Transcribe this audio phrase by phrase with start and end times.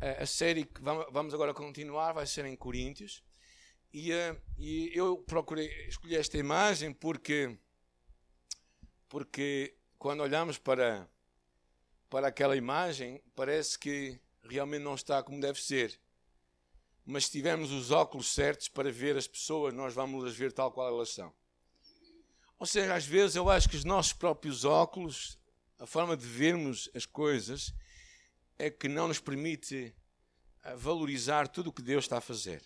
[0.00, 3.22] a série que vamos agora continuar vai ser em Coríntios.
[3.92, 7.58] E, uh, e eu procurei escolher esta imagem porque,
[9.08, 11.08] porque quando olhamos para,
[12.08, 16.00] para aquela imagem, parece que realmente não está como deve ser.
[17.04, 20.70] Mas se tivermos os óculos certos para ver as pessoas, nós vamos as ver tal
[20.70, 21.32] qual elas são.
[22.58, 25.38] Ou seja, às vezes eu acho que os nossos próprios óculos,
[25.78, 27.74] a forma de vermos as coisas,
[28.60, 29.96] é que não nos permite
[30.62, 32.62] eh, valorizar tudo o que Deus está a fazer.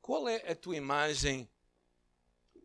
[0.00, 1.48] Qual é a tua imagem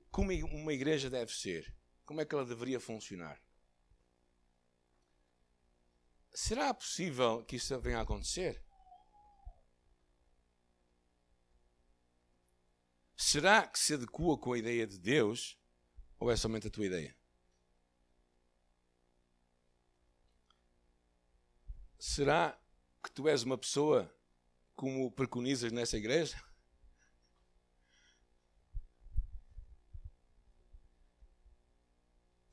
[0.09, 1.71] como uma igreja deve ser?
[2.04, 3.40] Como é que ela deveria funcionar?
[6.34, 8.63] Será possível que isso venha a acontecer?
[13.15, 15.55] Será que se adequa com a ideia de Deus
[16.20, 17.15] ou é somente a tua ideia?
[22.05, 22.59] Será
[23.02, 24.13] que tu és uma pessoa
[24.75, 26.38] como preconizas nessa igreja?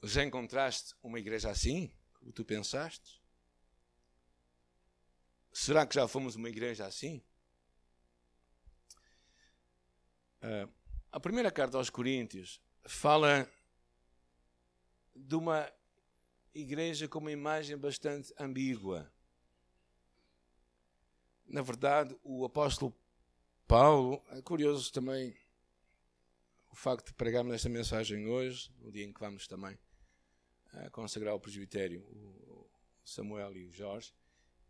[0.05, 3.21] Já encontraste uma igreja assim, como tu pensaste?
[5.53, 7.21] Será que já fomos uma igreja assim?
[10.45, 10.73] Uh,
[11.11, 13.51] a primeira carta aos Coríntios fala
[15.13, 15.69] de uma
[16.55, 19.13] igreja com uma imagem bastante ambígua.
[21.51, 22.95] Na verdade, o apóstolo
[23.67, 25.37] Paulo, é curioso também
[26.71, 29.77] o facto de pregarmos esta mensagem hoje, no dia em que vamos também
[30.75, 32.71] uh, consagrar o presbitério, o
[33.05, 34.15] Samuel e o Jorge,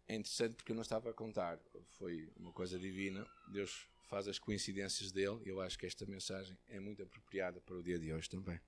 [0.08, 1.60] é interessante porque eu não estava a contar,
[1.98, 3.26] foi uma coisa divina.
[3.52, 7.82] Deus faz as coincidências dele eu acho que esta mensagem é muito apropriada para o
[7.82, 8.58] dia de hoje também.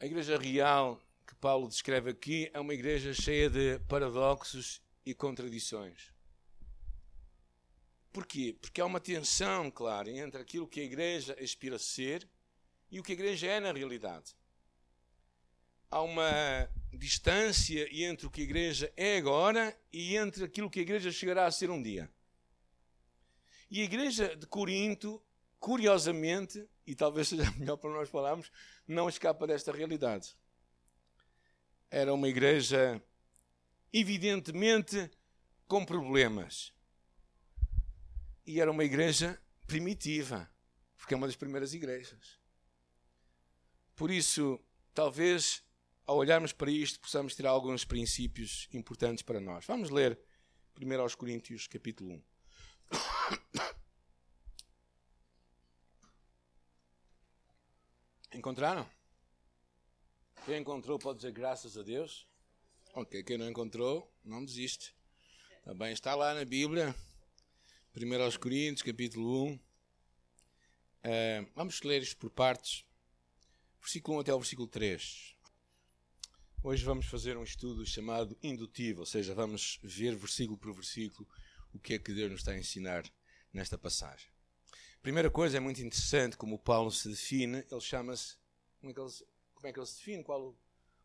[0.00, 6.12] A igreja real que Paulo descreve aqui é uma igreja cheia de paradoxos e contradições.
[8.12, 8.56] Porquê?
[8.60, 12.28] Porque há uma tensão clara entre aquilo que a igreja aspira a ser
[12.90, 14.34] e o que a igreja é na realidade.
[15.88, 20.82] Há uma distância entre o que a igreja é agora e entre aquilo que a
[20.82, 22.10] igreja chegará a ser um dia.
[23.70, 25.22] E a igreja de Corinto,
[25.60, 28.50] curiosamente, e talvez seja melhor para nós falarmos,
[28.86, 30.36] não escapa desta realidade.
[31.88, 33.00] Era uma igreja
[33.92, 35.10] evidentemente
[35.66, 36.72] com problemas.
[38.46, 40.50] E era uma igreja primitiva,
[40.96, 42.38] porque é uma das primeiras igrejas.
[43.94, 44.58] Por isso,
[44.94, 45.62] talvez
[46.06, 49.64] ao olharmos para isto possamos tirar alguns princípios importantes para nós.
[49.66, 50.18] Vamos ler
[50.80, 52.22] 1 aos Coríntios, capítulo 1.
[58.32, 58.88] Encontraram?
[60.46, 62.29] Quem encontrou pode dizer graças a Deus.
[62.92, 64.92] Ok, quem não encontrou, não desiste.
[65.62, 66.92] Também está lá na Bíblia,
[67.96, 69.52] 1 aos Coríntios, capítulo 1.
[69.52, 69.60] Uh,
[71.04, 72.84] eh, vamos ler isto por partes.
[73.80, 75.36] Versículo 1 até o versículo 3.
[76.64, 81.28] Hoje vamos fazer um estudo chamado indutivo, ou seja, vamos ver versículo por versículo
[81.72, 83.04] o que é que Deus nos está a ensinar
[83.52, 84.28] nesta passagem.
[85.00, 88.34] Primeira coisa é muito interessante como Paulo se define, ele chama-se.
[88.80, 90.24] Como, é como é que ele se define?
[90.24, 90.58] Qual o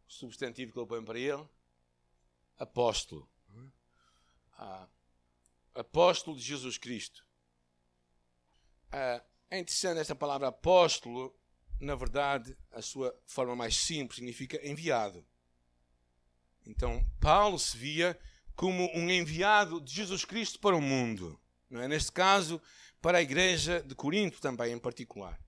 [0.07, 1.47] substantivo que ele põe para ele?
[2.57, 3.29] Apóstolo.
[4.57, 4.87] Ah,
[5.73, 7.25] apóstolo de Jesus Cristo.
[8.91, 11.35] Ah, é interessante esta palavra apóstolo,
[11.79, 15.25] na verdade, a sua forma mais simples significa enviado.
[16.65, 18.17] Então, Paulo se via
[18.55, 21.39] como um enviado de Jesus Cristo para o mundo.
[21.69, 21.87] Não é?
[21.87, 22.61] Neste caso,
[23.01, 25.39] para a igreja de Corinto também, em particular.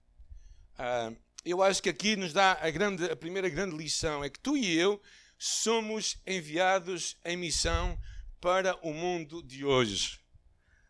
[0.77, 1.11] Ah,
[1.45, 4.57] eu acho que aqui nos dá a, grande, a primeira grande lição: é que tu
[4.57, 5.01] e eu
[5.37, 7.97] somos enviados em missão
[8.39, 10.19] para o mundo de hoje.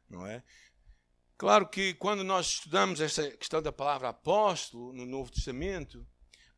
[0.10, 0.44] Não é?
[1.38, 6.06] Claro que quando nós estudamos esta questão da palavra apóstolo no Novo Testamento,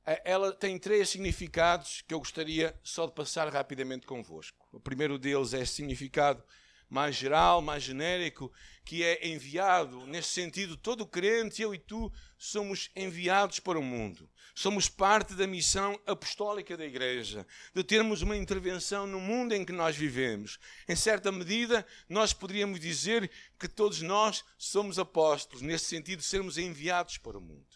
[0.05, 4.67] eh, ela tem três significados que eu gostaria só de passar rapidamente convosco.
[4.71, 6.43] O primeiro deles é significado
[6.89, 8.51] mais geral, mais genérico,
[8.83, 10.07] que é enviado.
[10.07, 14.27] Nesse sentido, todo crente, eu e tu, somos enviados para o mundo.
[14.55, 19.71] Somos parte da missão apostólica da Igreja, de termos uma intervenção no mundo em que
[19.71, 20.59] nós vivemos.
[20.87, 23.29] Em certa medida, nós poderíamos dizer
[23.59, 27.67] que todos nós somos apóstolos, nesse sentido, sermos enviados para o mundo.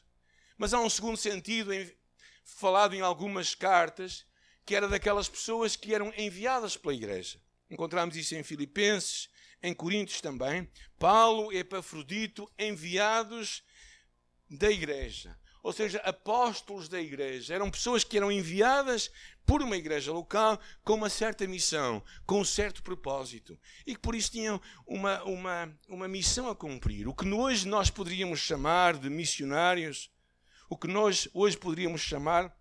[0.57, 1.71] Mas há um segundo sentido,
[2.43, 4.25] falado em algumas cartas,
[4.65, 7.39] que era daquelas pessoas que eram enviadas pela Igreja.
[7.69, 9.29] Encontramos isso em Filipenses,
[9.61, 10.69] em Coríntios também.
[10.99, 13.63] Paulo e Epafrodito enviados
[14.49, 15.37] da igreja.
[15.63, 17.55] ou seja, apóstolos da igreja.
[17.55, 19.09] Eram pessoas que eram enviadas
[19.45, 23.57] por uma igreja local com uma certa missão, com um certo propósito.
[23.87, 27.07] E que por isso tinham uma, uma, uma missão a cumprir.
[27.07, 30.11] O que hoje nós poderíamos chamar de missionários,
[30.69, 32.53] o que nós hoje poderíamos chamar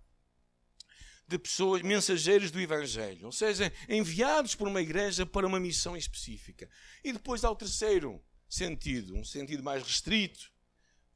[1.32, 6.68] de pessoas, mensageiros do Evangelho, ou seja, enviados por uma igreja para uma missão específica.
[7.02, 10.52] E depois há o terceiro sentido, um sentido mais restrito,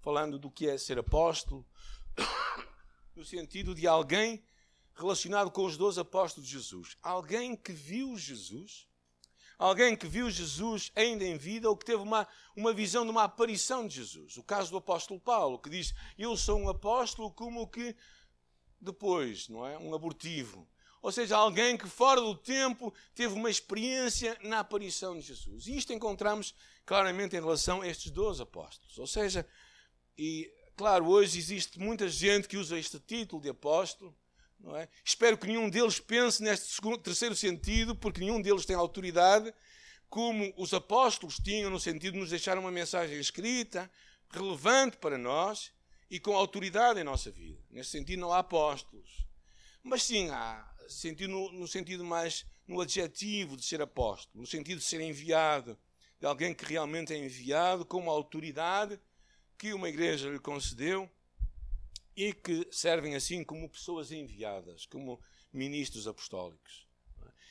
[0.00, 1.66] falando do que é ser apóstolo,
[3.14, 4.42] no sentido de alguém
[4.94, 6.96] relacionado com os dois apóstolos de Jesus.
[7.02, 8.86] Alguém que viu Jesus,
[9.58, 12.26] alguém que viu Jesus ainda em vida ou que teve uma,
[12.56, 14.38] uma visão de uma aparição de Jesus.
[14.38, 17.94] O caso do apóstolo Paulo, que diz: Eu sou um apóstolo como que
[18.80, 19.78] depois, não é?
[19.78, 20.68] Um abortivo.
[21.02, 25.66] Ou seja, alguém que fora do tempo teve uma experiência na aparição de Jesus.
[25.66, 28.98] E isto encontramos claramente em relação a estes dois apóstolos.
[28.98, 29.46] Ou seja,
[30.18, 34.16] e, claro, hoje existe muita gente que usa este título de apóstolo.
[34.58, 34.88] Não é?
[35.04, 39.54] Espero que nenhum deles pense neste segundo, terceiro sentido, porque nenhum deles tem autoridade,
[40.08, 43.88] como os apóstolos tinham, no sentido de nos deixar uma mensagem escrita,
[44.30, 45.70] relevante para nós
[46.10, 47.60] e com autoridade em nossa vida.
[47.70, 49.26] Nesse sentido, não há apóstolos.
[49.82, 54.78] Mas sim, há sentido no, no sentido mais no adjetivo de ser apóstolo, no sentido
[54.78, 55.78] de ser enviado,
[56.18, 58.98] de alguém que realmente é enviado com uma autoridade
[59.58, 61.08] que uma igreja lhe concedeu
[62.16, 65.20] e que servem assim como pessoas enviadas, como
[65.52, 66.86] ministros apostólicos.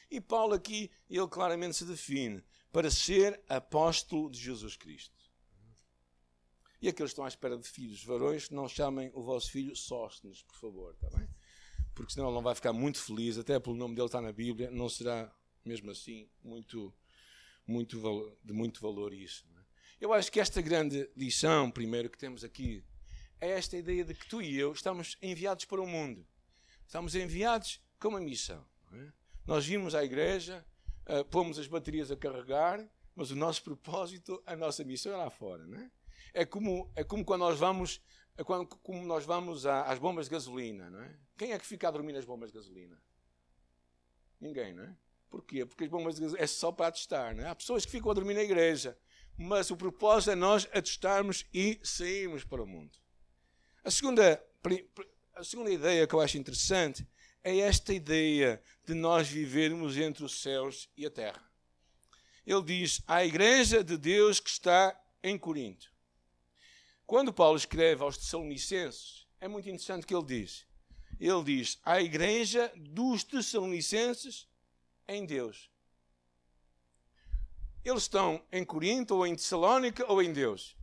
[0.10, 5.15] E Paulo aqui, ele claramente se define para ser apóstolo de Jesus Cristo.
[6.86, 10.44] E aqueles que estão à espera de filhos varões, não chamem o vosso filho Sóstenes,
[10.44, 11.28] por favor, está bem?
[11.96, 14.70] Porque senão ele não vai ficar muito feliz, até pelo nome dele está na Bíblia,
[14.70, 15.34] não será
[15.66, 16.94] mesmo assim muito,
[17.66, 19.48] muito de muito valor isso.
[20.00, 22.84] Eu acho que esta grande lição, primeiro, que temos aqui,
[23.42, 26.24] é esta ideia de que tu e eu estamos enviados para o mundo.
[26.86, 28.64] Estamos enviados com uma missão.
[28.94, 29.12] É?
[29.48, 30.64] Nós vimos à igreja,
[31.08, 35.32] uh, pomos as baterias a carregar, mas o nosso propósito, a nossa missão é lá
[35.32, 35.66] fora.
[35.66, 35.90] Não é?
[36.34, 38.02] É, como, é como quando nós vamos,
[38.38, 40.90] é quando, como nós vamos às bombas de gasolina.
[40.90, 41.16] Não é?
[41.38, 43.02] Quem é que fica a dormir nas bombas de gasolina?
[44.40, 44.96] Ninguém, não é?
[45.30, 45.66] Porquê?
[45.66, 47.36] Porque as bombas de gasolina é só para testar.
[47.36, 47.50] Não é?
[47.50, 48.98] Há pessoas que ficam a dormir na igreja
[49.38, 52.98] mas o propósito é nós atestarmos e sairmos para o mundo.
[53.84, 54.44] A segunda,
[55.36, 57.08] a segunda ideia que eu acho interessante
[57.44, 61.44] é esta ideia de nós vivermos entre os céus e a terra.
[62.46, 65.94] Ele diz: a igreja de Deus que está em Corinto.
[67.06, 70.66] Quando Paulo escreve aos Tessalonicenses, é muito interessante o que ele diz.
[71.20, 74.48] Ele diz: a igreja dos Tessalonicenses
[75.08, 75.70] em Deus.
[77.84, 80.76] Eles estão em Corinto, ou em Tessalónica, ou em Deus.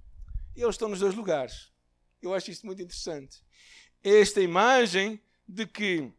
[0.55, 1.73] Eles estão nos dois lugares.
[2.21, 3.43] Eu acho isso muito interessante.
[4.05, 6.13] Esta imagem de que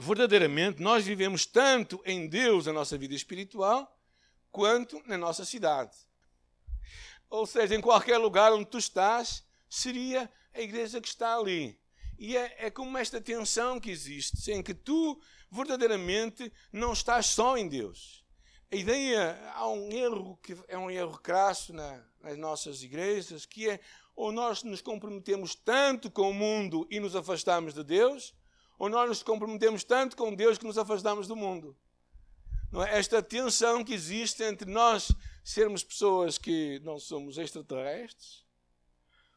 [0.00, 3.96] verdadeiramente nós vivemos tanto em Deus a nossa vida espiritual,
[4.50, 5.96] quanto na nossa cidade.
[7.34, 11.78] Ou seja, em qualquer lugar onde tu estás, seria a igreja que está ali.
[12.18, 15.20] E é, é como esta tensão que existe, em que tu
[15.50, 18.24] verdadeiramente não estás só em Deus
[18.74, 23.70] a ideia, há um erro que é um erro crasso na, nas nossas igrejas, que
[23.70, 23.78] é
[24.16, 28.34] ou nós nos comprometemos tanto com o mundo e nos afastamos de Deus,
[28.76, 31.76] ou nós nos comprometemos tanto com Deus que nos afastamos do mundo.
[32.82, 32.98] É?
[32.98, 35.12] Esta tensão que existe entre nós
[35.44, 38.44] sermos pessoas que não somos extraterrestres,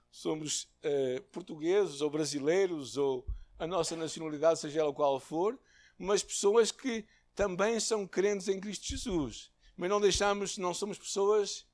[0.10, 3.26] somos eh, portugueses ou brasileiros, ou
[3.60, 5.60] a nossa nacionalidade, seja ela qual for,
[5.98, 9.52] mas pessoas que também são crentes em Cristo Jesus.
[9.76, 11.68] Mas não deixamos, não somos pessoas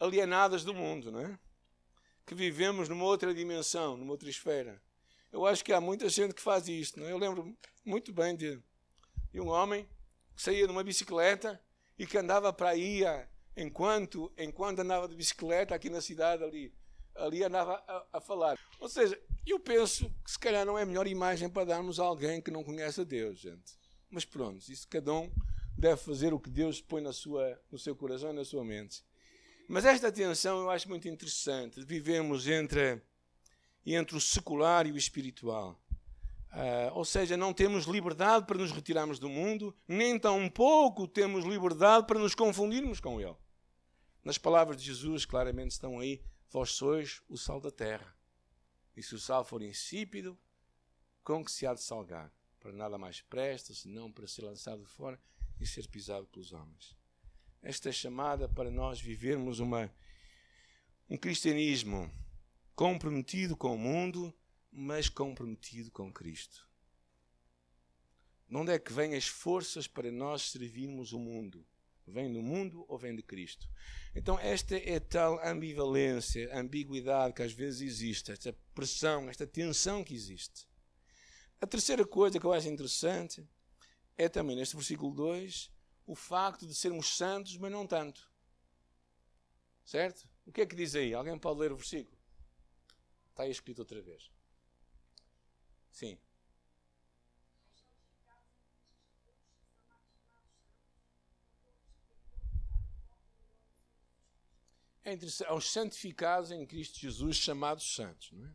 [0.00, 1.38] alienadas do mundo, não é?
[2.24, 4.80] Que vivemos numa outra dimensão, numa outra esfera.
[5.30, 6.98] Eu acho que há muita gente que faz isto.
[7.00, 7.12] Não é?
[7.12, 8.58] Eu lembro muito bem de,
[9.32, 9.86] de um homem
[10.42, 11.60] saía numa bicicleta
[11.98, 13.02] e que andava para aí
[13.56, 16.74] enquanto, enquanto andava de bicicleta aqui na cidade ali,
[17.14, 18.58] ali andava a, a, falar.
[18.80, 22.04] Ou seja, eu penso que se calhar não é a melhor imagem para darmos a
[22.04, 23.78] alguém que não conhece a Deus, gente.
[24.10, 25.30] Mas pronto, isso cada um
[25.76, 29.04] deve fazer o que Deus põe na sua, no seu coração e na sua mente.
[29.68, 31.84] Mas esta tensão eu acho muito interessante.
[31.84, 33.00] Vivemos entre,
[33.86, 35.81] entre o secular e o espiritual.
[36.52, 41.44] Uh, ou seja, não temos liberdade para nos retirarmos do mundo, nem tão pouco temos
[41.44, 43.36] liberdade para nos confundirmos com ele.
[44.22, 48.14] Nas palavras de Jesus, claramente estão aí: Vós sois o sal da terra.
[48.94, 50.38] E se o sal for insípido,
[51.24, 52.30] com que se há de salgar?
[52.62, 55.20] para nada mais presta, senão para ser lançado fora
[55.60, 56.96] e ser pisado pelos homens.
[57.60, 59.92] Esta chamada para nós vivermos uma,
[61.10, 62.08] um cristianismo
[62.76, 64.32] comprometido com o mundo,
[64.72, 66.66] mas comprometido com Cristo.
[68.48, 71.66] De onde é que vêm as forças para nós servirmos o mundo?
[72.06, 73.68] Vem do mundo ou vem de Cristo?
[74.14, 80.14] Então, esta é tal ambivalência, ambiguidade que às vezes existe, esta pressão, esta tensão que
[80.14, 80.66] existe.
[81.60, 83.46] A terceira coisa que eu acho interessante
[84.16, 85.70] é também neste versículo 2
[86.04, 88.30] o facto de sermos santos, mas não tanto.
[89.84, 90.28] Certo?
[90.44, 91.14] O que é que diz aí?
[91.14, 92.18] Alguém pode ler o versículo?
[93.30, 94.30] Está aí escrito outra vez.
[95.92, 96.18] Sim.
[105.04, 108.30] é aos santificados em Cristo Jesus, chamados santos.
[108.32, 108.52] Não é?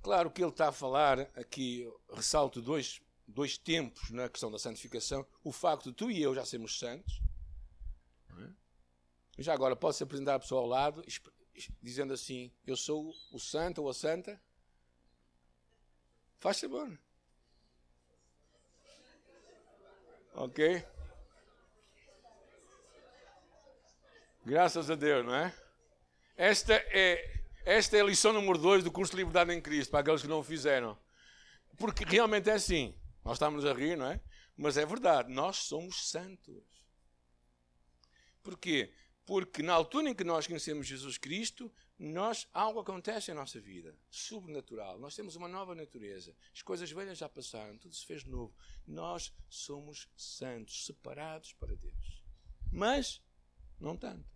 [0.00, 5.26] Claro que ele está a falar aqui, ressalto dois, dois tempos na questão da santificação:
[5.44, 7.20] o facto de tu e eu já sermos santos.
[8.38, 9.42] É?
[9.42, 11.04] Já agora, pode-se apresentar a pessoa ao lado,
[11.80, 14.40] dizendo assim: Eu sou o santo ou a santa?
[16.42, 16.98] Faz favor.
[20.34, 20.84] Ok?
[24.44, 25.54] Graças a Deus, não é?
[26.36, 30.00] Esta é, esta é a lição número 2 do curso de Liberdade em Cristo, para
[30.00, 30.98] aqueles que não o fizeram.
[31.78, 33.00] Porque realmente é assim.
[33.24, 34.20] Nós estamos a rir, não é?
[34.56, 36.64] Mas é verdade, nós somos santos.
[38.42, 38.92] Porquê?
[39.32, 43.96] Porque na altura em que nós conhecemos Jesus Cristo, nós algo acontece em nossa vida,
[44.10, 44.98] sobrenatural.
[44.98, 46.36] Nós temos uma nova natureza.
[46.52, 48.54] As coisas velhas já passaram, tudo se fez novo.
[48.86, 52.22] Nós somos santos, separados para Deus.
[52.70, 53.22] Mas
[53.80, 54.28] não tanto.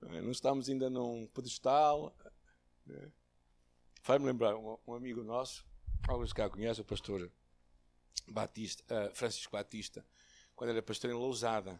[0.00, 2.16] Não estamos ainda num pedestal.
[2.86, 3.12] Né?
[4.00, 5.66] Faz-me lembrar um, amigo nosso,
[6.08, 7.30] alguns cá conhecem, o pastor
[8.26, 10.02] Batista, uh, Francisco Batista,
[10.56, 11.78] quando era pastor em Lousada.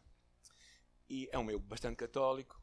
[1.09, 2.61] E é um meio bastante católico.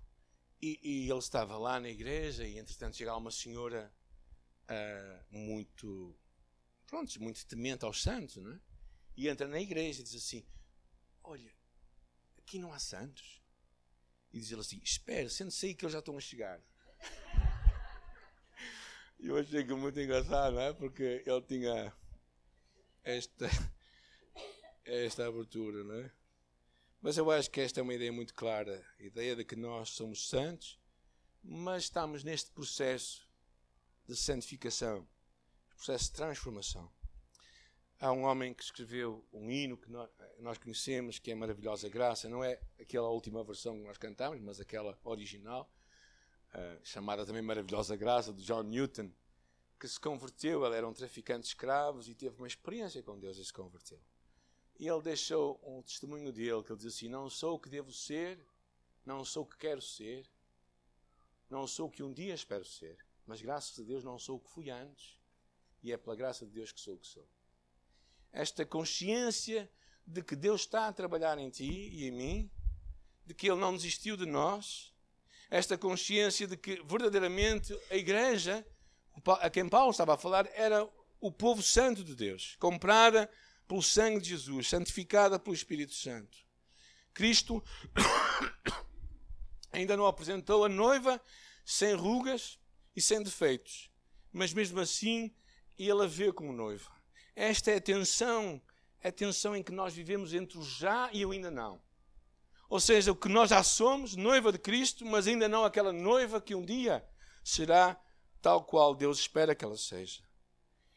[0.62, 3.94] E, e, ele estava lá na igreja e, entretanto, chega uma senhora
[4.70, 6.18] uh, muito,
[6.88, 8.60] pronto, muito temente aos santos, não é?
[9.18, 10.46] E entra na igreja e diz assim:
[11.24, 11.54] Olha,
[12.38, 13.42] aqui não há santos.
[14.32, 16.62] E diz ele assim: Espera, sente-se aí que eles já estão a chegar.
[19.18, 20.74] E eu achei que muito engraçado, não é?
[20.74, 21.92] Porque ele tinha
[23.02, 23.48] esta,
[24.84, 26.12] esta abertura, não é?
[27.06, 29.90] Mas eu acho que esta é uma ideia muito clara a ideia de que nós
[29.90, 30.80] somos santos,
[31.44, 33.30] mas estamos neste processo
[34.08, 35.08] de santificação,
[35.76, 36.92] processo de transformação.
[38.00, 39.88] Há um homem que escreveu um hino que
[40.40, 42.28] nós conhecemos, que é Maravilhosa Graça.
[42.28, 45.72] Não é aquela última versão que nós cantamos, mas aquela original,
[46.56, 49.12] uh, chamada também Maravilhosa Graça, de John Newton,
[49.80, 50.66] que se converteu.
[50.66, 54.02] Ele era um traficante de escravos e teve uma experiência com Deus e se converteu.
[54.78, 57.92] E ele deixou um testemunho dele, que ele diz assim: Não sou o que devo
[57.92, 58.40] ser,
[59.06, 60.26] não sou o que quero ser,
[61.50, 64.40] não sou o que um dia espero ser, mas graças a Deus não sou o
[64.40, 65.18] que fui antes,
[65.82, 67.28] e é pela graça de Deus que sou o que sou.
[68.34, 69.72] Esta consciência
[70.06, 72.52] de que Deus está a trabalhar em ti e em mim,
[73.26, 74.94] de que Ele não desistiu de nós,
[75.50, 78.66] esta consciência de que verdadeiramente a igreja,
[79.40, 80.88] a quem Paulo estava a falar, era
[81.22, 83.30] o povo santo de Deus, comprada
[83.68, 86.38] pelo sangue de Jesus, santificada pelo Espírito Santo.
[87.14, 87.64] Cristo
[89.72, 91.22] ainda não apresentou a noiva
[91.64, 92.60] sem rugas
[92.96, 93.90] e sem defeitos,
[94.32, 95.34] mas mesmo assim
[95.78, 96.92] ele a vê como noiva.
[97.36, 98.62] Esta é a tensão,
[99.04, 101.82] a tensão em que nós vivemos entre o já e o ainda não.
[102.70, 106.42] Ou seja, o que nós já somos, noiva de Cristo, mas ainda não aquela noiva
[106.42, 107.06] que um dia
[107.44, 108.00] será
[108.42, 110.24] tal qual Deus espera que ela seja.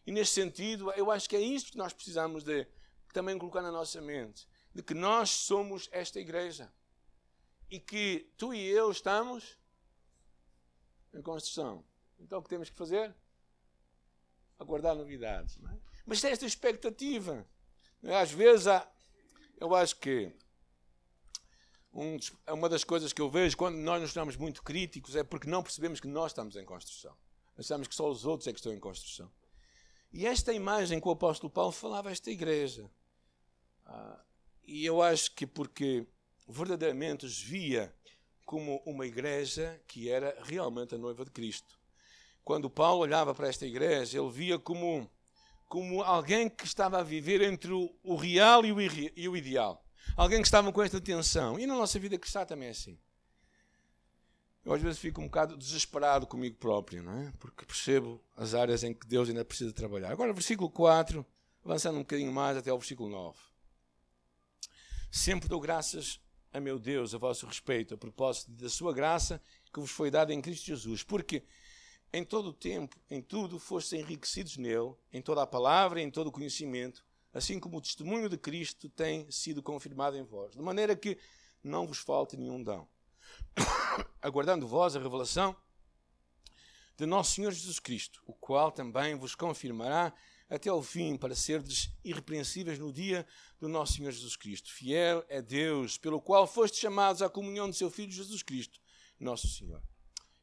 [0.08, 2.66] E nesse sentido, eu acho que é isto que nós precisamos de
[3.12, 6.72] também colocar na nossa mente, de que nós somos esta igreja
[7.70, 9.58] e que tu e eu estamos
[11.12, 11.84] em construção.
[12.18, 13.14] Então o que temos que fazer?
[14.58, 15.58] Aguardar novidades.
[15.62, 15.78] É?
[16.06, 17.46] Mas esta expectativa.
[18.02, 18.90] Às vezes há,
[19.60, 20.32] eu acho que
[21.92, 22.16] um,
[22.54, 25.62] uma das coisas que eu vejo quando nós nos estamos muito críticos é porque não
[25.62, 27.14] percebemos que nós estamos em construção.
[27.58, 29.30] Achamos que só os outros é que estão em construção.
[30.12, 32.90] E esta imagem que o apóstolo Paulo falava a esta igreja.
[33.84, 34.22] Ah,
[34.66, 36.06] e eu acho que porque
[36.48, 37.94] verdadeiramente os via
[38.44, 41.78] como uma igreja que era realmente a noiva de Cristo.
[42.42, 45.10] Quando Paulo olhava para esta igreja, ele via como
[45.68, 49.84] como alguém que estava a viver entre o, real e o, e o ideal.
[50.16, 51.58] Alguém que estava com esta tensão.
[51.58, 52.98] E na nossa vida cristã também é assim.
[54.64, 57.32] Eu às vezes fico um bocado desesperado comigo próprio, não é?
[57.38, 60.10] Porque percebo as áreas em que Deus ainda precisa trabalhar.
[60.10, 61.24] Agora, versículo 4,
[61.64, 63.38] avançando um bocadinho mais até ao versículo 9.
[65.10, 66.20] Sempre dou graças
[66.52, 69.40] a meu Deus a vosso respeito, a propósito da sua graça
[69.72, 71.02] que vos foi dada em Cristo Jesus.
[71.02, 71.44] Porque
[72.12, 76.10] em todo o tempo, em tudo, fostes enriquecidos nele, em toda a palavra e em
[76.10, 80.62] todo o conhecimento, assim como o testemunho de Cristo tem sido confirmado em vós, de
[80.62, 81.18] maneira que
[81.62, 82.88] não vos falte nenhum dão.
[84.22, 85.56] Aguardando vós a revelação
[86.96, 90.12] de nosso Senhor Jesus Cristo, o qual também vos confirmará
[90.48, 93.26] até ao fim, para serdes irrepreensíveis no dia
[93.60, 94.72] do nosso Senhor Jesus Cristo.
[94.72, 98.80] Fiel é Deus, pelo qual fostes chamados à comunhão de seu Filho Jesus Cristo,
[99.20, 99.82] nosso Senhor.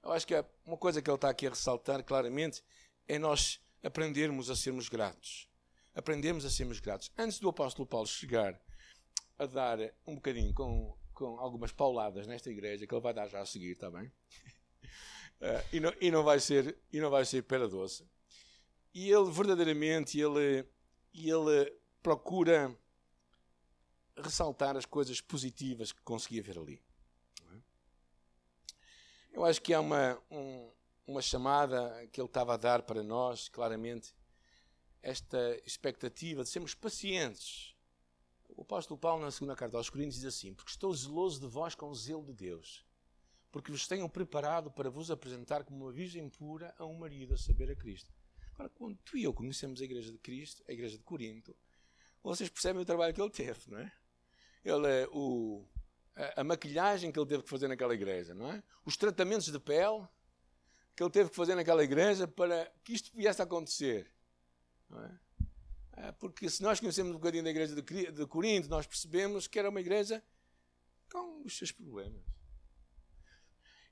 [0.03, 2.63] Eu acho que uma coisa que ele está aqui a ressaltar claramente
[3.07, 5.49] é nós aprendermos a sermos gratos.
[5.95, 7.11] Aprendermos a sermos gratos.
[7.17, 8.59] Antes do apóstolo Paulo chegar
[9.39, 13.39] a dar um bocadinho com, com algumas pauladas nesta igreja, que ele vai dar já
[13.41, 14.05] a seguir, está bem?
[14.05, 18.05] Uh, e, não, e, não, vai ser, e não vai ser pera doce.
[18.93, 20.65] E ele verdadeiramente ele,
[21.13, 22.77] ele procura
[24.17, 26.81] ressaltar as coisas positivas que conseguia ver ali.
[29.33, 30.71] Eu acho que há uma, um,
[31.05, 34.15] uma chamada que ele estava a dar para nós, claramente,
[35.01, 37.74] esta expectativa de sermos pacientes.
[38.55, 41.75] O apóstolo Paulo, na segunda carta aos Coríntios, diz assim: Porque estou zeloso de vós
[41.75, 42.85] com o zelo de Deus,
[43.51, 47.37] porque vos tenho preparado para vos apresentar como uma virgem pura a um marido, a
[47.37, 48.13] saber, a Cristo.
[48.53, 51.55] Agora, quando tu e eu conhecemos a Igreja de Cristo, a Igreja de Corinto,
[52.23, 53.91] vocês percebem o trabalho que ele teve, não é?
[54.63, 55.67] Ele, é o,
[56.15, 58.63] a, a maquilhagem que ele teve que fazer naquela igreja, não é?
[58.85, 60.07] Os tratamentos de pele
[60.95, 64.09] que ele teve que fazer naquela igreja para que isto viesse a acontecer.
[64.89, 65.19] Não é?
[65.97, 69.69] É porque se nós conhecemos um bocadinho da igreja de, Corinto, nós percebemos que era
[69.69, 70.23] uma igreja
[71.11, 72.23] com os seus problemas.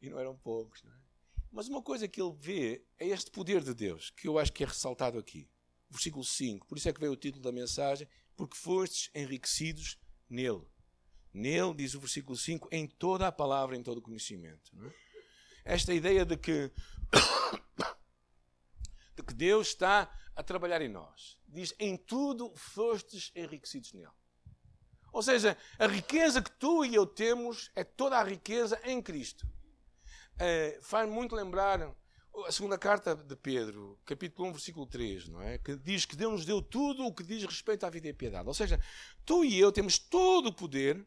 [0.01, 1.03] E não eram poucos, não é?
[1.51, 4.63] Mas uma coisa que ele vê é este poder de Deus, que eu acho que
[4.63, 5.47] é ressaltado aqui.
[5.87, 6.65] Versículo 5.
[6.65, 10.63] Por isso é que veio o título da mensagem, porque fostes enriquecidos nele.
[11.31, 14.71] Nele, diz o versículo 5, em toda a palavra, em todo o conhecimento.
[14.83, 15.73] É?
[15.75, 16.71] Esta ideia de que,
[19.15, 21.37] de que Deus está a trabalhar em nós.
[21.47, 24.07] Diz, em tudo fostes enriquecidos nele.
[25.11, 29.47] Ou seja, a riqueza que tu e eu temos é toda a riqueza em Cristo
[30.39, 31.93] é, faz muito lembrar
[32.47, 35.57] a segunda carta de Pedro, capítulo 1, versículo 3, não é?
[35.59, 38.47] Que diz que Deus nos deu tudo o que diz respeito à vida e piedade.
[38.47, 38.79] Ou seja,
[39.23, 41.05] tu e eu temos todo o poder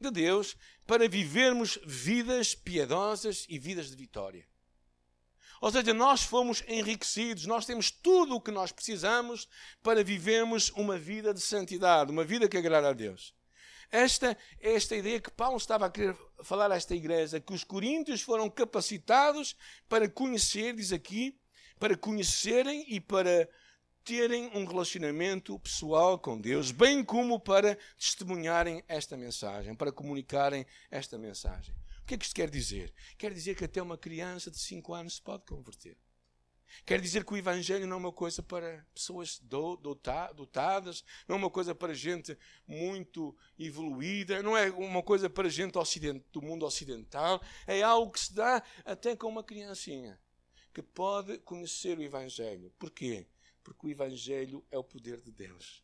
[0.00, 4.46] de Deus para vivermos vidas piedosas e vidas de vitória.
[5.62, 9.48] Ou seja, nós fomos enriquecidos, nós temos tudo o que nós precisamos
[9.80, 13.32] para vivermos uma vida de santidade, uma vida que agrada a Deus.
[13.88, 17.62] Esta é esta ideia que Paulo estava a querer falar a esta igreja, que os
[17.62, 19.54] coríntios foram capacitados
[19.88, 21.38] para conhecer, diz aqui,
[21.78, 23.48] para conhecerem e para
[24.02, 31.16] terem um relacionamento pessoal com Deus, bem como para testemunharem esta mensagem, para comunicarem esta
[31.16, 31.72] mensagem.
[32.12, 32.92] Que é que isto quer dizer?
[33.16, 35.96] Quer dizer que até uma criança de 5 anos se pode converter.
[36.84, 41.48] Quer dizer que o Evangelho não é uma coisa para pessoas dotadas, não é uma
[41.48, 45.72] coisa para gente muito evoluída, não é uma coisa para gente
[46.30, 50.20] do mundo ocidental, é algo que se dá até com uma criancinha
[50.74, 52.74] que pode conhecer o Evangelho.
[52.78, 53.26] Porquê?
[53.64, 55.82] Porque o Evangelho é o poder de Deus.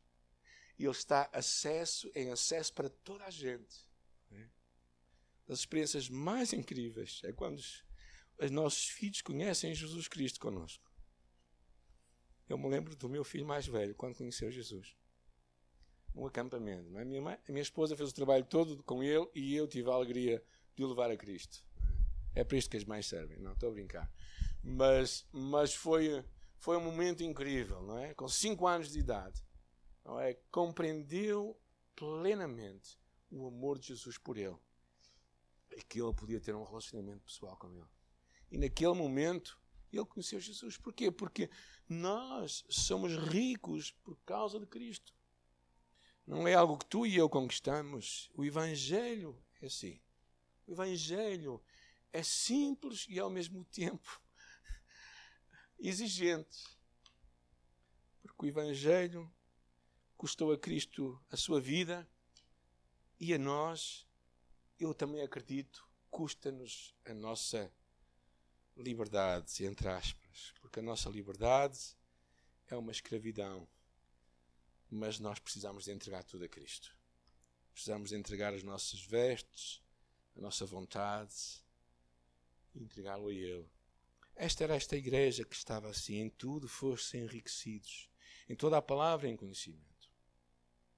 [0.79, 3.88] E ele está acesso, em acesso para toda a gente.
[5.49, 10.87] Das experiências mais incríveis é quando os nossos filhos conhecem Jesus Cristo conosco.
[12.47, 14.95] Eu me lembro do meu filho mais velho, quando conheceu Jesus.
[16.15, 16.97] No acampamento.
[16.99, 17.05] É?
[17.05, 19.95] minha, mãe, a minha esposa fez o trabalho todo com ele e eu tive a
[19.95, 20.45] alegria
[20.77, 21.65] de o levar a Cristo.
[22.35, 23.39] É para isto que as mães servem.
[23.39, 24.13] Não, estou a brincar.
[24.63, 26.23] Mas, mas foi,
[26.59, 28.13] foi um momento incrível, não é?
[28.13, 29.43] Com 5 anos de idade.
[30.05, 30.35] Não é?
[30.51, 31.59] Compreendeu
[31.97, 32.99] plenamente
[33.31, 34.57] o amor de Jesus por ele.
[35.85, 37.88] Que ele podia ter um relacionamento pessoal com ele.
[38.51, 39.59] E naquele momento,
[39.93, 40.77] ele conheceu Jesus.
[40.77, 41.11] Porquê?
[41.11, 41.51] Porque
[41.88, 45.14] nós somos ricos por causa de Cristo.
[46.27, 48.31] Não é algo que tu e eu conquistamos.
[48.35, 50.01] O Evangelho é assim.
[50.67, 51.62] O Evangelho
[52.12, 54.21] é simples e ao mesmo tempo
[55.79, 56.64] exigente.
[58.23, 59.33] Porque o Evangelho
[60.17, 62.09] custou a Cristo a sua vida
[63.21, 64.08] e a nós,
[64.79, 67.73] eu também acredito, custa-nos a nossa
[68.77, 71.97] liberdade, entre aspas, porque a nossa liberdade
[72.69, 73.69] é uma escravidão.
[74.91, 76.97] Mas nós precisamos de entregar tudo a Cristo.
[77.73, 79.83] Precisamos de entregar as nossas vestes,
[80.37, 81.62] a nossa vontade
[82.75, 83.69] e entregá-lo a Ele.
[84.35, 88.09] Esta era esta igreja que estava assim, em tudo fossem enriquecidos,
[88.49, 90.09] em toda a palavra em conhecimento.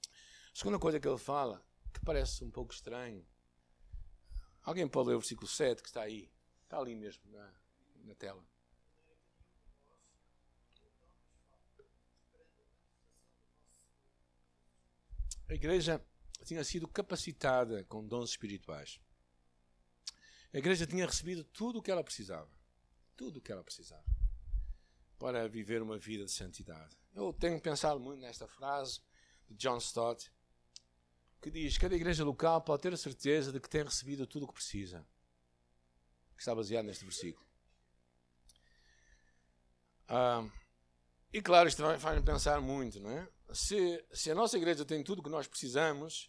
[0.07, 3.27] A segunda coisa que ele fala, que parece um pouco estranho,
[4.63, 6.31] Alguém pode ler o versículo 7 que está aí?
[6.65, 7.53] Está ali mesmo na,
[8.05, 8.45] na tela.
[15.49, 16.01] A igreja
[16.45, 19.01] tinha sido capacitada com dons espirituais.
[20.53, 22.49] A igreja tinha recebido tudo o que ela precisava.
[23.17, 24.05] Tudo o que ela precisava.
[25.19, 26.97] Para viver uma vida de santidade.
[27.13, 29.01] Eu tenho pensado muito nesta frase
[29.49, 30.31] de John Stott
[31.41, 34.49] que diz: Cada igreja local pode ter a certeza de que tem recebido tudo o
[34.49, 35.07] que precisa.
[36.35, 37.47] Que está baseado neste versículo.
[40.09, 40.49] Ah,
[41.33, 43.29] e claro, isto faz-me pensar muito, não é?
[43.53, 46.29] Se, se a nossa igreja tem tudo o que nós precisamos,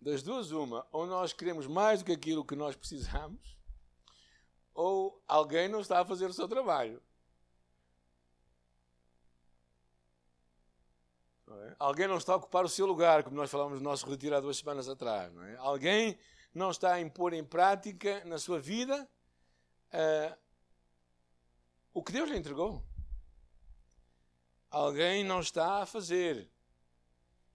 [0.00, 3.58] das duas, uma, ou nós queremos mais do que aquilo que nós precisamos,
[4.72, 7.02] ou alguém não está a fazer o seu trabalho.
[11.50, 11.74] Não é?
[11.80, 14.40] Alguém não está a ocupar o seu lugar, como nós falamos no nosso retiro há
[14.40, 15.32] duas semanas atrás.
[15.34, 15.56] Não é?
[15.56, 16.16] Alguém
[16.54, 19.08] não está a impor em prática na sua vida
[19.92, 20.38] uh,
[21.92, 22.84] o que Deus lhe entregou.
[24.70, 26.48] Alguém não está a fazer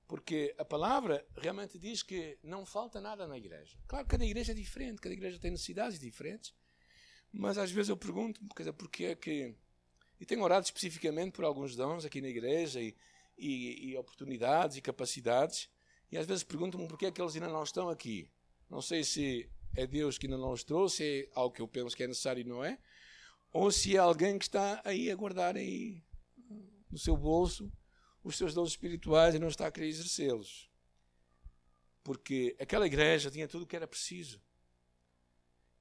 [0.07, 3.77] porque a palavra realmente diz que não falta nada na igreja.
[3.87, 6.53] Claro, cada igreja é diferente, cada igreja tem necessidades diferentes.
[7.31, 8.41] Mas às vezes eu pergunto,
[8.77, 9.55] porque é que.
[10.19, 12.95] E tenho orado especificamente por alguns dons aqui na igreja e,
[13.37, 15.69] e, e oportunidades e capacidades.
[16.11, 18.29] E às vezes pergunto-me porquê é que eles ainda não estão aqui.
[18.69, 21.95] Não sei se é Deus que ainda não os trouxe, é algo que eu penso
[21.95, 22.77] que é necessário e não é.
[23.51, 26.03] Ou se é alguém que está aí a guardar aí
[26.91, 27.71] no seu bolso
[28.23, 30.69] os seus dons espirituais e não está a querer exercê-los.
[32.03, 34.41] Porque aquela igreja tinha tudo o que era preciso.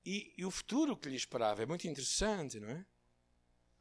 [0.05, 2.85] E, e, o futuro que lhe esperava é muito interessante, não é?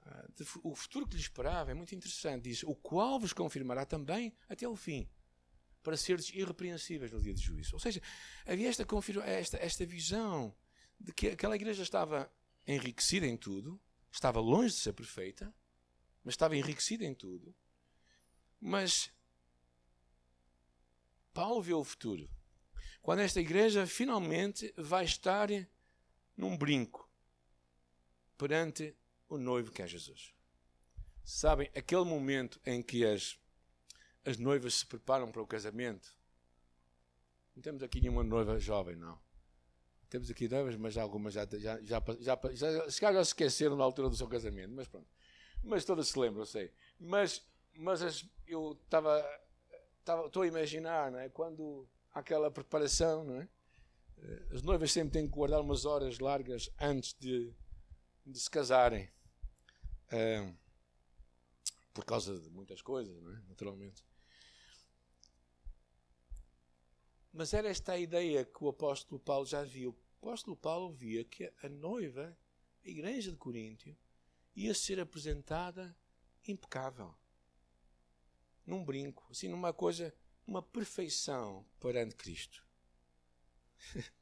[0.06, 0.26] Ah,
[0.64, 2.44] o futuro que lhe esperava é muito interessante.
[2.44, 5.10] Diz: O qual vos confirmará também até o fim,
[5.82, 7.76] para seres irrepreensíveis no dia de juízo.
[7.76, 8.02] Ou seja,
[8.46, 8.86] havia esta,
[9.26, 10.56] esta, esta visão
[11.00, 12.32] de que aquela igreja estava
[12.66, 13.80] enriquecida em tudo,
[14.12, 15.54] estava longe de ser perfeita,
[16.24, 17.56] mas estava enriquecida em tudo
[18.64, 19.12] mas
[21.34, 22.30] Paulo vê o futuro.
[23.02, 25.50] Quando esta igreja finalmente vai estar
[26.38, 27.12] num brinco
[28.38, 28.96] perante
[29.36, 30.34] o noivo que é Jesus.
[31.24, 33.40] Sabem, aquele momento em que as,
[34.26, 36.16] as noivas se preparam para o casamento.
[37.56, 39.20] Não temos aqui nenhuma noiva jovem, não.
[40.10, 43.84] Temos aqui noivas, mas algumas já, já, já, já, já, já, já se esqueceram na
[43.84, 44.72] altura do seu casamento.
[44.74, 45.08] Mas pronto.
[45.64, 46.72] Mas todas se lembram, sei.
[47.00, 47.42] Mas
[47.76, 49.24] mas as, eu estava
[50.26, 51.30] estou a imaginar, não é?
[51.30, 53.48] Quando aquela preparação, não é?
[54.52, 57.54] As noivas sempre têm que guardar umas horas largas antes de,
[58.26, 59.10] de se casarem.
[61.94, 63.42] Por causa de muitas coisas, é?
[63.48, 64.04] Naturalmente.
[67.32, 69.98] Mas era esta a ideia que o apóstolo Paulo já viu.
[70.22, 72.38] O apóstolo Paulo via que a noiva,
[72.86, 73.98] a igreja de Coríntio,
[74.56, 75.96] ia ser apresentada
[76.48, 77.16] impecável
[78.66, 80.14] num brinco, assim, numa coisa,
[80.48, 82.66] uma perfeição perante Cristo.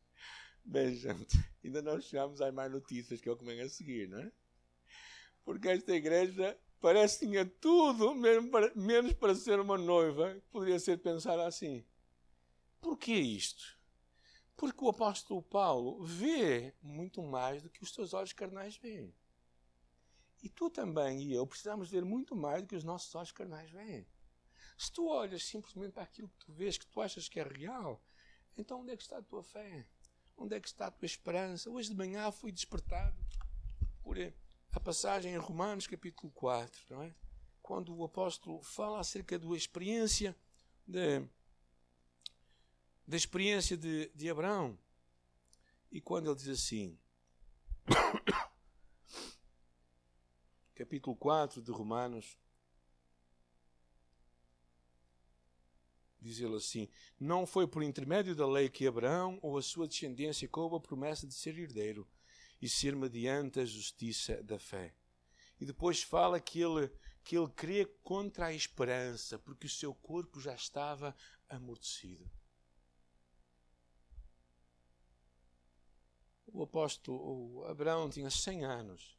[0.63, 4.07] Bem, gente, ainda não chegamos às mais notícias que é o que vem a seguir,
[4.07, 4.31] não é?
[5.43, 8.15] Porque esta igreja parece que tinha tudo,
[8.49, 11.85] para, menos para ser uma noiva, poderia ser pensada assim.
[12.79, 13.79] Por que isto?
[14.55, 19.13] Porque o apóstolo Paulo vê muito mais do que os teus olhos carnais veem.
[20.43, 23.69] E tu também e eu precisamos ver muito mais do que os nossos olhos carnais
[23.69, 24.07] veem.
[24.77, 28.03] Se tu olhas simplesmente para aquilo que tu vês, que tu achas que é real,
[28.57, 29.87] então onde é que está a tua fé?
[30.35, 31.69] Onde é que está a tua esperança?
[31.69, 33.15] Hoje de manhã fui despertado
[34.01, 34.17] por
[34.71, 37.13] a passagem em Romanos capítulo 4, não é?
[37.61, 40.35] Quando o apóstolo fala acerca da experiência
[40.87, 41.21] de,
[43.07, 44.77] da experiência de, de Abraão.
[45.91, 46.97] E quando ele diz assim,
[50.73, 52.37] capítulo 4 de Romanos,
[56.19, 56.87] diz ele assim:
[57.19, 61.27] Não foi por intermédio da lei que Abraão ou a sua descendência coube a promessa
[61.27, 62.07] de ser herdeiro
[62.61, 64.93] e ser mediante a justiça da fé.
[65.59, 66.91] E depois fala que ele,
[67.23, 71.15] que ele crê contra a esperança, porque o seu corpo já estava
[71.49, 72.29] amortecido.
[76.47, 79.17] O apóstolo Abraão tinha 100 anos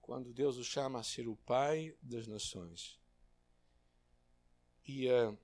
[0.00, 3.00] quando Deus o chama a ser o pai das nações.
[4.86, 5.38] E uh,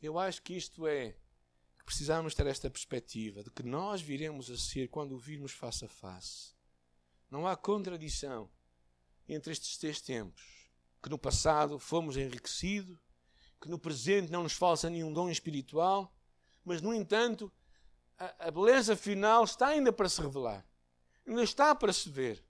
[0.00, 1.14] eu acho que isto é
[1.88, 5.88] precisamos ter esta perspectiva de que nós viremos a ser quando o virmos face a
[5.88, 6.52] face.
[7.30, 8.50] Não há contradição
[9.26, 10.68] entre estes três tempos.
[11.02, 12.98] Que no passado fomos enriquecidos,
[13.58, 16.14] que no presente não nos falta nenhum dom espiritual,
[16.62, 17.50] mas no entanto
[18.18, 20.68] a, a beleza final está ainda para se revelar,
[21.26, 22.44] ainda está para se ver.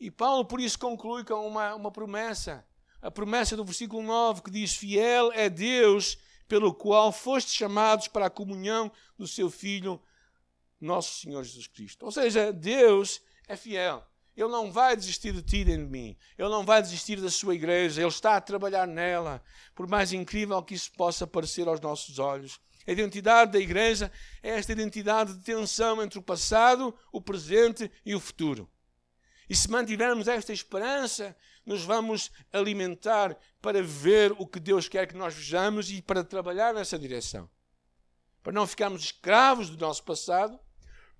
[0.00, 2.66] E Paulo por isso conclui com uma, uma promessa
[3.00, 8.26] a promessa do versículo 9 que diz: Fiel é Deus pelo qual fostes chamados para
[8.26, 10.00] a comunhão do seu Filho,
[10.80, 12.04] nosso Senhor Jesus Cristo.
[12.04, 14.06] Ou seja, Deus é fiel.
[14.36, 16.16] Ele não vai desistir de ti e de mim.
[16.38, 18.00] Ele não vai desistir da sua igreja.
[18.00, 19.42] Ele está a trabalhar nela.
[19.74, 22.58] Por mais incrível que isso possa parecer aos nossos olhos.
[22.86, 24.10] A identidade da igreja
[24.42, 28.68] é esta identidade de tensão entre o passado, o presente e o futuro.
[29.48, 35.16] E se mantivermos esta esperança, nos vamos alimentar para ver o que Deus quer que
[35.16, 37.48] nós vejamos e para trabalhar nessa direção.
[38.42, 40.58] Para não ficarmos escravos do nosso passado,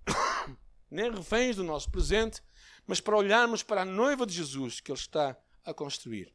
[0.90, 2.42] nem reféns do nosso presente,
[2.86, 6.34] mas para olharmos para a noiva de Jesus que Ele está a construir.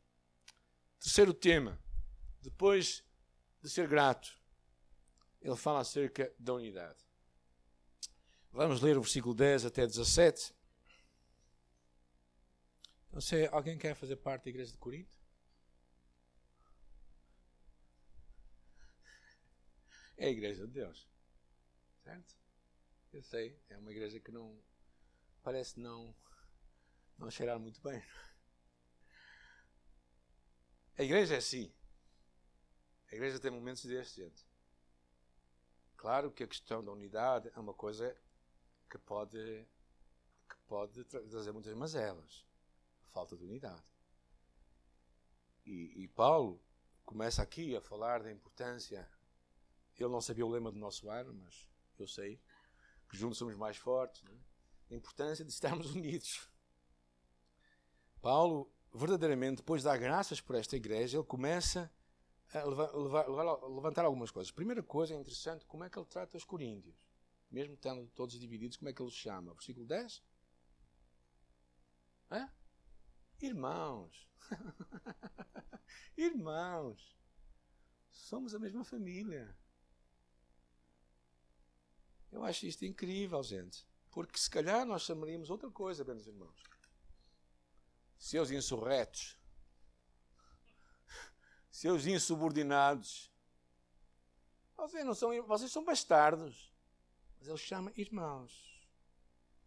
[1.00, 1.80] Terceiro tema,
[2.42, 3.04] depois
[3.62, 4.30] de ser grato,
[5.42, 6.98] ele fala acerca da unidade.
[8.52, 10.54] Vamos ler o versículo 10 até 17.
[13.18, 15.18] Não sei, alguém quer fazer parte da igreja de Corinto?
[20.16, 21.10] É a igreja de Deus.
[22.04, 22.36] Certo?
[23.12, 24.56] Eu sei, é uma igreja que não
[25.42, 26.16] parece não
[27.18, 28.04] não cheirar muito bem.
[30.96, 31.74] A igreja é assim.
[33.12, 34.46] A igreja tem momentos destes, gente.
[35.96, 38.16] Claro que a questão da unidade é uma coisa
[38.88, 39.68] que pode
[40.48, 42.47] que pode trazer muitas mazelas
[43.08, 43.92] falta de unidade.
[45.66, 46.62] E, e, Paulo
[47.06, 49.10] começa aqui a falar da importância.
[49.98, 51.68] Ele não sabia o lema do nosso ano, mas
[52.00, 52.40] eu sei
[53.10, 54.24] que juntos somos mais fortes.
[54.24, 54.38] Né?
[54.92, 56.48] A importância de estarmos unidos.
[58.22, 61.92] Paulo, verdadeiramente, depois de dar graças por esta igreja, ele começa
[62.54, 64.52] a levar, levar, levantar algumas coisas.
[64.52, 66.96] Primeira coisa é interessante como é que ele trata os coríntios.
[67.52, 69.54] Mesmo estando todos divididos, como é que ele os chama?
[69.54, 70.24] Versículo 10?
[72.32, 72.52] Hã?
[73.40, 74.28] Irmãos,
[76.18, 77.16] irmãos,
[78.12, 79.56] somos a mesma família.
[82.32, 83.88] Eu acho isto incrível, gente.
[84.12, 86.64] Porque se calhar nós chamaríamos outra coisa, meus irmãos.
[88.18, 89.38] Seus insurretos,
[91.70, 93.32] seus insubordinados.
[94.76, 96.74] Vocês não são, vocês são bastardos.
[97.38, 98.88] Mas ele chama irmãos.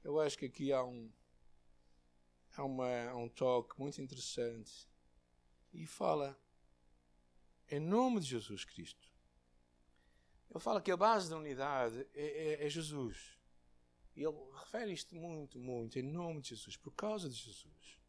[0.03, 1.13] Eu acho que aqui há um,
[2.57, 4.89] há, uma, há um toque muito interessante
[5.73, 6.39] e fala
[7.71, 9.09] em nome de Jesus Cristo.
[10.51, 13.39] Ele fala que a base da unidade é, é, é Jesus.
[14.17, 18.01] E ele refere isto muito, muito, em nome de Jesus, por causa de Jesus.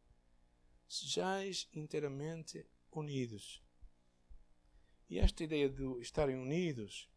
[0.88, 3.62] Sejais inteiramente unidos.
[5.08, 7.08] E esta ideia de estarem unidos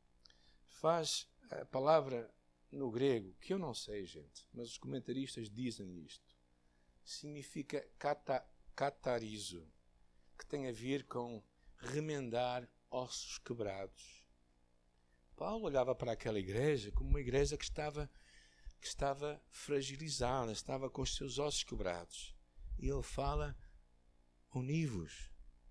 [0.67, 2.33] faz a palavra
[2.71, 6.24] no grego, que eu não sei, gente, mas os comentaristas dizem isto
[7.05, 9.67] significa cata, catarizo,
[10.39, 11.43] que tem a ver com
[11.79, 14.25] remendar ossos quebrados.
[15.37, 18.11] Paulo olhava para aquela igreja como uma igreja que estava,
[18.81, 22.35] que estava fragilizada, estava com os seus ossos quebrados.
[22.79, 23.57] E ele fala:
[24.55, 25.31] univos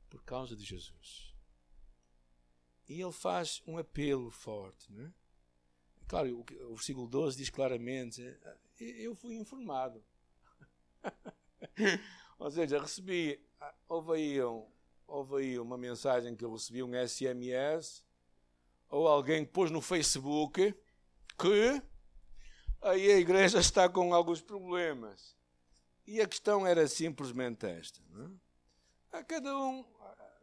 [0.10, 1.34] por causa de Jesus.
[2.88, 4.92] E ele faz um apelo forte.
[4.92, 5.14] Não é?
[6.08, 8.22] Claro, o, versículo 12 diz claramente:
[8.80, 10.04] Eu fui informado
[12.40, 13.40] Ou seja, recebi,
[13.88, 14.66] houve aí, um,
[15.08, 18.04] houve aí uma mensagem que eu recebi, um SMS,
[18.90, 20.76] ou alguém pôs no Facebook
[21.38, 21.82] que
[22.82, 25.36] aí a igreja está com alguns problemas.
[26.06, 28.02] E a questão era simplesmente esta.
[29.12, 29.18] É?
[29.18, 29.86] A cada um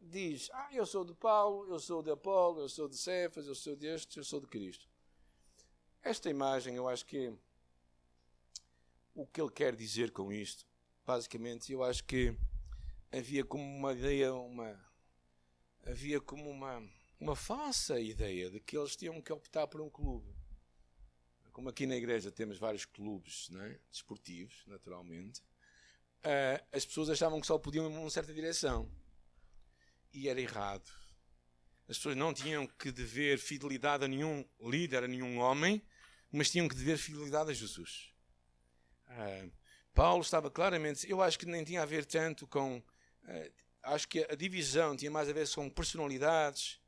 [0.00, 3.54] diz, ah, eu sou de Paulo, eu sou de Apolo, eu sou de Cefas, eu
[3.54, 4.88] sou deste, eu sou de Cristo.
[6.02, 7.32] Esta imagem, eu acho que
[9.14, 10.66] o que ele quer dizer com isto,
[11.04, 12.36] basicamente, eu acho que
[13.12, 14.78] havia como uma ideia, uma
[15.84, 16.82] havia como uma
[17.20, 20.34] uma falsa ideia de que eles tinham que optar por um clube.
[21.52, 23.78] Como aqui na igreja temos vários clubes é?
[23.90, 25.40] desportivos, naturalmente,
[26.24, 28.90] uh, as pessoas achavam que só podiam ir numa certa direção.
[30.12, 30.90] E era errado.
[31.86, 35.82] As pessoas não tinham que dever fidelidade a nenhum líder, a nenhum homem,
[36.32, 38.09] mas tinham que dever fidelidade a Jesus.
[39.20, 39.52] Uh,
[39.92, 43.52] Paulo estava claramente, eu acho que nem tinha a ver tanto com, uh,
[43.82, 46.80] acho que a divisão tinha mais a ver com personalidades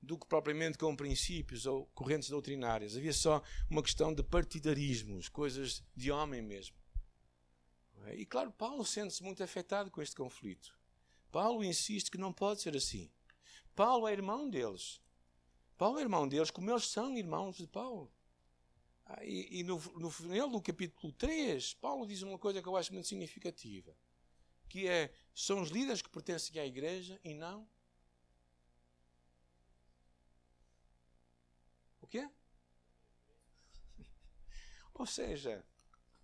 [0.00, 2.96] do que propriamente com princípios ou correntes doutrinárias.
[2.96, 6.76] Havia só uma questão de partidarismos, coisas de homem mesmo.
[8.12, 10.78] E claro, Paulo sente-se muito afetado com este conflito.
[11.32, 13.10] Paulo insiste que não pode ser assim.
[13.74, 15.00] Paulo é irmão deles.
[15.76, 18.12] Paulo é irmão deles, como eles são irmãos de Paulo.
[19.06, 22.76] Ah, e, e no, no final do capítulo 3, Paulo diz uma coisa que eu
[22.76, 23.94] acho muito significativa,
[24.68, 27.68] que é, são os líderes que pertencem à igreja e não
[32.04, 32.28] O quê?
[34.92, 35.64] Ou seja,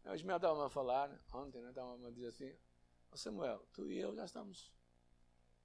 [0.04, 1.70] o Ismael estava a falar ontem, né?
[1.70, 2.54] estava a dizer assim,
[3.10, 4.70] oh Samuel, tu e eu já estamos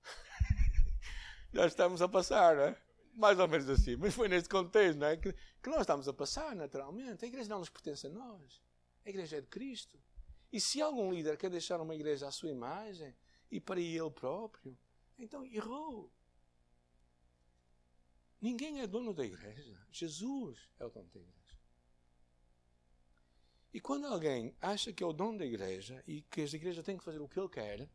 [1.54, 2.78] já estamos a passar, né?
[3.15, 5.17] Mais ou menos assim, mas foi nesse contexto não é?
[5.17, 7.23] que, que nós estamos a passar naturalmente.
[7.23, 8.62] A igreja não nos pertence a nós,
[9.06, 9.97] a igreja é de Cristo.
[10.51, 13.15] E se algum líder quer deixar uma igreja à sua imagem
[13.51, 14.78] e para ele próprio,
[15.17, 16.12] então errou.
[18.41, 19.80] Ninguém é dono da igreja.
[19.91, 21.36] Jesus é o dono da igreja.
[23.73, 26.97] E quando alguém acha que é o dono da igreja e que a igreja tem
[26.97, 27.89] que fazer o que ele quer,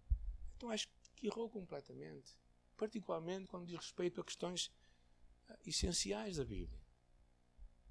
[0.57, 2.39] então acho que errou completamente.
[2.77, 4.71] Particularmente quando diz respeito a questões
[5.67, 6.81] essenciais da Bíblia.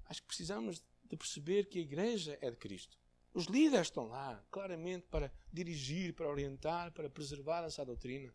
[0.06, 2.98] Acho que precisamos de perceber que a igreja é de Cristo.
[3.32, 8.34] Os líderes estão lá, claramente, para dirigir, para orientar, para preservar essa doutrina,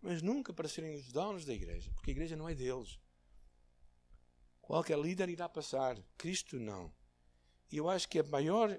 [0.00, 2.98] mas nunca para serem os donos da igreja, porque a igreja não é deles.
[4.60, 6.92] Qualquer líder irá passar, Cristo não.
[7.70, 8.76] E eu acho que a maior,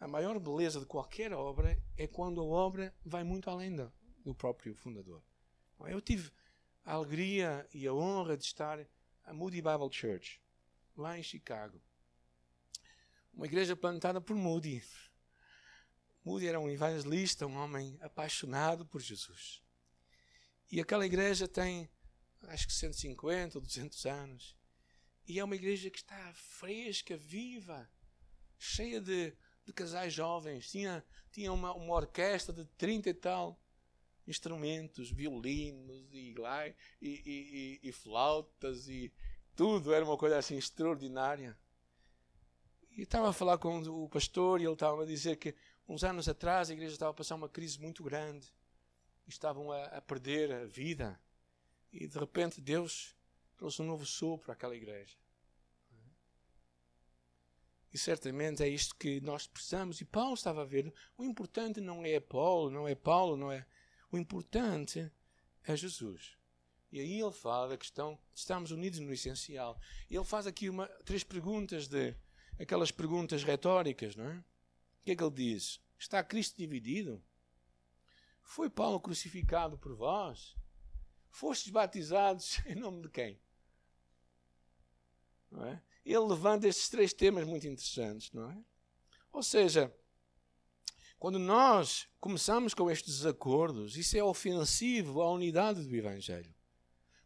[0.00, 3.76] a maior beleza de qualquer obra é quando a obra vai muito além
[4.24, 5.22] do próprio fundador.
[5.86, 6.30] Eu tive
[6.84, 8.84] a alegria e a honra de estar
[9.24, 10.40] a Moody Bible Church,
[10.96, 11.80] lá em Chicago.
[13.32, 14.82] Uma igreja plantada por Moody.
[16.24, 19.62] Moody era um evangelista, um homem apaixonado por Jesus.
[20.70, 21.88] E aquela igreja tem,
[22.42, 24.56] acho que 150 ou 200 anos.
[25.26, 27.90] E é uma igreja que está fresca, viva,
[28.58, 30.70] cheia de, de casais jovens.
[30.70, 33.61] Tinha, tinha uma, uma orquestra de 30 e tal
[34.26, 36.34] instrumentos, violinos e,
[37.00, 39.12] e, e, e, flautas e
[39.54, 39.92] tudo.
[39.92, 41.56] Era uma coisa assim extraordinária.
[42.90, 45.54] E estava a falar com o pastor e ele estava a dizer que
[45.88, 48.46] uns anos atrás a igreja estava a passar uma crise muito grande.
[49.26, 51.18] Estavam a, a perder a vida.
[51.92, 53.14] E de repente Deus
[53.56, 55.16] trouxe um novo sopro àquela igreja.
[57.92, 60.00] E certamente é isto que nós precisamos.
[60.00, 60.92] E Paulo estava a ver.
[61.16, 63.66] O importante não é Paulo, não é Paulo, não é.
[64.12, 65.10] O importante
[65.64, 66.36] é Jesus.
[66.92, 69.80] E aí ele fala da questão de estarmos unidos no essencial.
[70.10, 72.14] E ele faz aqui uma, três perguntas de
[72.60, 74.36] aquelas perguntas retóricas, não é?
[74.36, 75.80] O que é que ele diz?
[75.98, 77.24] Está Cristo dividido?
[78.42, 80.54] Foi Paulo crucificado por vós?
[81.30, 83.40] Fostes batizados em nome de quem?
[85.50, 85.82] Não é?
[86.04, 88.62] Ele levanta estes três temas muito interessantes, não é?
[89.32, 89.94] Ou seja,
[91.22, 96.52] quando nós começamos com estes desacordos, isso é ofensivo à unidade do Evangelho.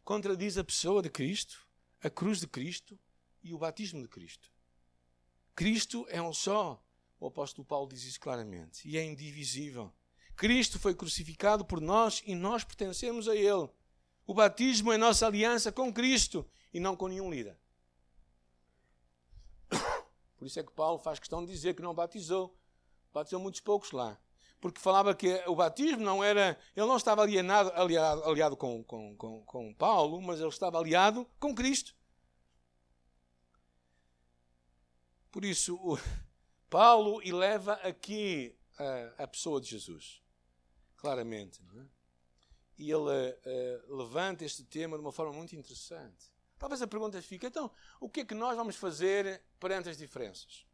[0.03, 1.67] Contradiz a pessoa de Cristo,
[1.99, 2.95] a cruz de Cristo
[3.41, 4.51] e o batismo de Cristo.
[5.55, 6.79] Cristo é um só.
[7.19, 8.87] O apóstolo Paulo diz isso claramente.
[8.87, 9.91] E é indivisível.
[10.35, 13.67] Cristo foi crucificado por nós e nós pertencemos a Ele.
[14.27, 17.57] O batismo é nossa aliança com Cristo e não com nenhum líder.
[20.37, 22.55] Por isso é que Paulo faz questão de dizer que não batizou.
[23.17, 24.15] Batizou muitos poucos lá.
[24.61, 26.55] Porque falava que o batismo não era.
[26.75, 31.27] Ele não estava alienado, aliado, aliado com, com, com, com Paulo, mas ele estava aliado
[31.39, 31.95] com Cristo.
[35.31, 35.79] Por isso,
[36.69, 40.21] Paulo eleva aqui a, a, pessoa de Jesus.
[40.95, 41.59] Claramente.
[41.75, 41.85] É?
[42.77, 46.31] E ele uh, levanta este tema de uma forma muito interessante.
[46.59, 50.66] Talvez a pergunta fique, então, o que é que nós vamos fazer perante as diferenças?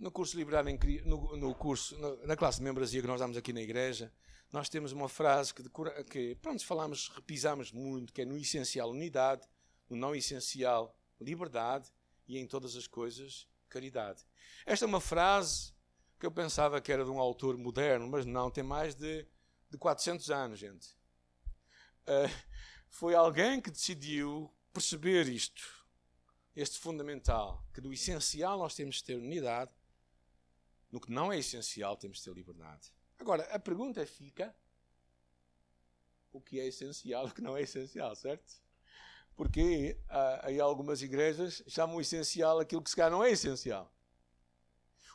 [0.00, 3.52] No curso Liberado em, no, no curso, na classe de membresia que nós damos aqui
[3.52, 4.10] na igreja,
[4.50, 5.62] nós temos uma frase que,
[6.10, 9.46] que pronto, falamos, repisamos muito, que é no essencial unidade,
[9.90, 11.90] no não essencial liberdade
[12.26, 14.24] e em todas as coisas caridade.
[14.64, 15.74] Esta é uma frase
[16.18, 19.26] que eu pensava que era de um autor moderno, mas não, tem mais de,
[19.70, 20.88] de 400 anos, gente.
[22.02, 22.28] Uh,
[22.88, 25.86] foi alguém que decidiu perceber isto,
[26.56, 29.70] este fundamental, que do essencial nós temos de ter unidade,
[30.90, 32.92] no que não é essencial temos de ter liberdade.
[33.18, 34.54] Agora, a pergunta fica:
[36.32, 38.60] o que é essencial e o que não é essencial, certo?
[39.36, 43.92] Porque ah, aí algumas igrejas chamam essencial aquilo que se calhar não é essencial.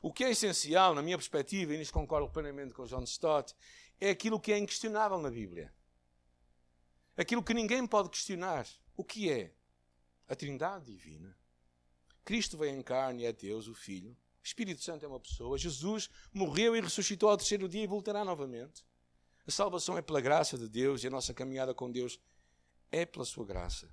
[0.02, 3.56] O que é essencial, na minha perspectiva, e nisso concordo plenamente com John Stott,
[4.00, 5.74] é aquilo que é inquestionável na Bíblia
[7.18, 8.68] aquilo que ninguém pode questionar.
[8.96, 9.54] O que é?
[10.28, 11.38] A Trindade Divina.
[12.24, 14.16] Cristo veio em carne, é Deus, o Filho.
[14.46, 15.58] O Espírito Santo é uma pessoa.
[15.58, 18.86] Jesus morreu e ressuscitou ao terceiro dia e voltará novamente.
[19.48, 22.20] A salvação é pela graça de Deus e a nossa caminhada com Deus
[22.92, 23.90] é pela sua graça.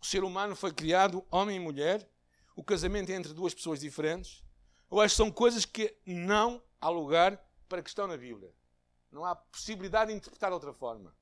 [0.00, 2.10] O ser humano foi criado homem e mulher.
[2.56, 4.42] O casamento é entre duas pessoas diferentes.
[4.90, 8.52] Eu acho que são coisas que não há lugar para que estão na Bíblia.
[9.12, 11.14] Não há possibilidade de interpretar de outra forma.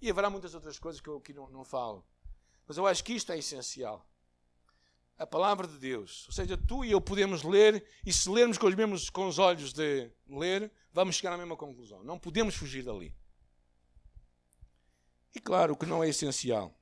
[0.00, 2.06] E haverá muitas outras coisas que eu aqui não, não falo.
[2.64, 4.08] Mas eu acho que isto é essencial.
[5.20, 6.26] A palavra de Deus.
[6.28, 9.38] Ou seja, tu e eu podemos ler, e se lermos com os mesmos com os
[9.38, 12.02] olhos de ler, vamos chegar à mesma conclusão.
[12.02, 13.14] Não podemos fugir dali.
[15.34, 16.74] E claro, que não é essencial.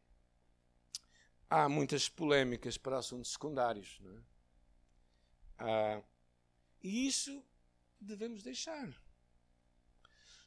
[1.50, 3.98] Há muitas polémicas para assuntos secundários.
[3.98, 4.22] Não é?
[5.58, 6.02] ah,
[6.80, 7.42] e isso
[8.00, 8.88] devemos deixar.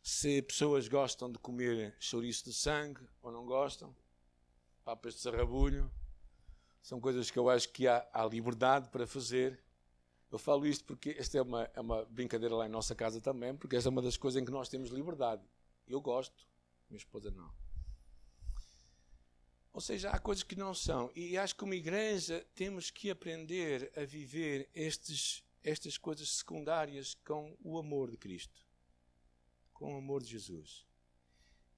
[0.01, 3.93] Se pessoas gostam de comer chouriço de sangue ou não gostam,
[4.85, 5.91] papas de sarrabulho,
[6.81, 9.61] são coisas que eu acho que há, há liberdade para fazer.
[10.31, 13.55] Eu falo isto porque esta é uma, é uma brincadeira lá em nossa casa também,
[13.55, 15.43] porque esta é uma das coisas em que nós temos liberdade.
[15.87, 16.47] Eu gosto,
[16.89, 17.51] minha esposa não.
[19.73, 21.11] Ou seja, há coisas que não são.
[21.15, 27.55] E acho que como igreja temos que aprender a viver estes, estas coisas secundárias com
[27.63, 28.71] o amor de Cristo
[29.81, 30.85] com o amor de Jesus.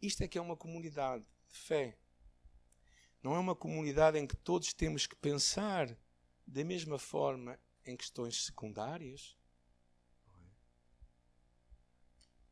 [0.01, 1.97] Isto é que é uma comunidade de fé.
[3.24, 5.97] Não é uma comunidade em que todos temos que pensar
[6.45, 9.38] da mesma forma em questões secundárias.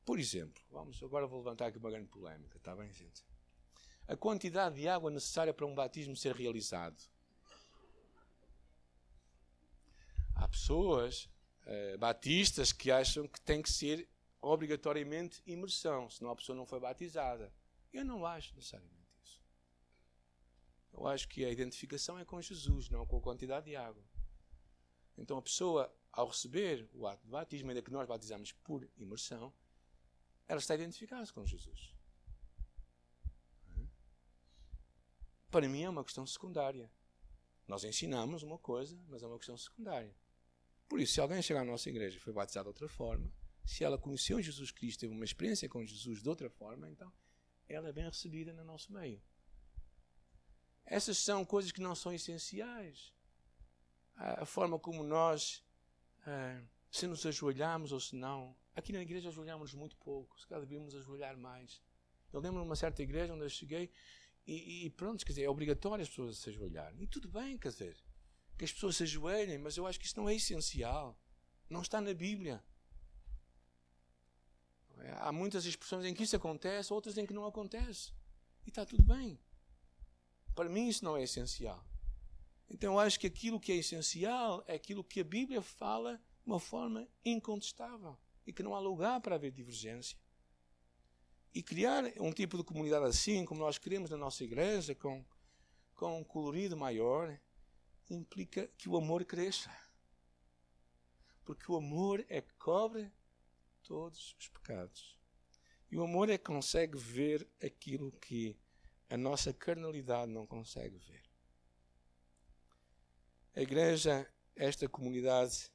[0.06, 3.26] Por exemplo, vamos agora vou levantar aqui uma grande polémica, está bem, gente?
[4.08, 6.98] A quantidade de água necessária para um batismo ser realizado.
[10.36, 11.26] Há pessoas
[11.66, 14.10] uh, batistas que acham que tem que ser
[14.42, 17.54] obrigatoriamente imersão, senão a pessoa não foi batizada.
[17.94, 19.01] Eu não acho necessariamente.
[20.94, 24.04] Eu acho que a identificação é com Jesus, não com a quantidade de água.
[25.18, 29.54] Então a pessoa, ao receber o ato de batismo, ainda que nós batizamos por imersão,
[30.48, 31.96] ela está a identificar-se com Jesus.
[35.50, 36.90] Para mim é uma questão secundária.
[37.68, 40.16] Nós ensinamos uma coisa, mas é uma questão secundária.
[40.88, 43.32] Por isso, se alguém chegar à nossa igreja e foi batizado de outra forma,
[43.64, 47.12] se ela conheceu Jesus Cristo, teve uma experiência com Jesus de outra forma, então
[47.68, 49.22] ela é bem recebida no nosso meio.
[50.92, 53.14] Essas são coisas que não são essenciais.
[54.14, 55.64] A, forma como nós,
[56.28, 56.62] ah,
[56.92, 58.54] se nos ajoelhamos ou se não.
[58.76, 61.82] Aqui na igreja ajoelhamos muito pouco, se calhar devíamos ajoelhar mais.
[62.34, 63.90] Eu lembro de uma certa igreja onde eu cheguei
[64.46, 67.02] e, e, pronto, quer dizer, é obrigatório as pessoas se ajoelharem.
[67.02, 67.96] E tudo bem, quer dizer,
[68.58, 71.18] que as pessoas se ajoelhem, mas eu acho que isso não é essencial.
[71.70, 72.62] Não está na Bíblia.
[75.22, 78.12] Há muitas expressões em que isso acontece, outras em que não acontece.
[78.66, 79.40] E está tudo bem.
[80.56, 81.86] Para mim isso não é essencial.
[82.70, 86.46] Então eu acho que aquilo que é essencial é aquilo que a Bíblia fala de
[86.46, 90.18] uma forma incontestável e que não há lugar para haver divergência.
[91.54, 95.26] E criar um tipo de comunidade assim, como nós queremos na nossa igreja, com,
[95.94, 97.38] com um colorido maior,
[98.10, 99.70] implica que o amor cresça.
[101.44, 103.12] Porque o amor é que cobre
[103.84, 105.18] todos os pecados.
[105.92, 108.58] E o amor é que consegue ver aquilo que
[109.12, 111.24] a nossa carnalidade não consegue ver.
[113.56, 115.72] A igreja, esta comunidade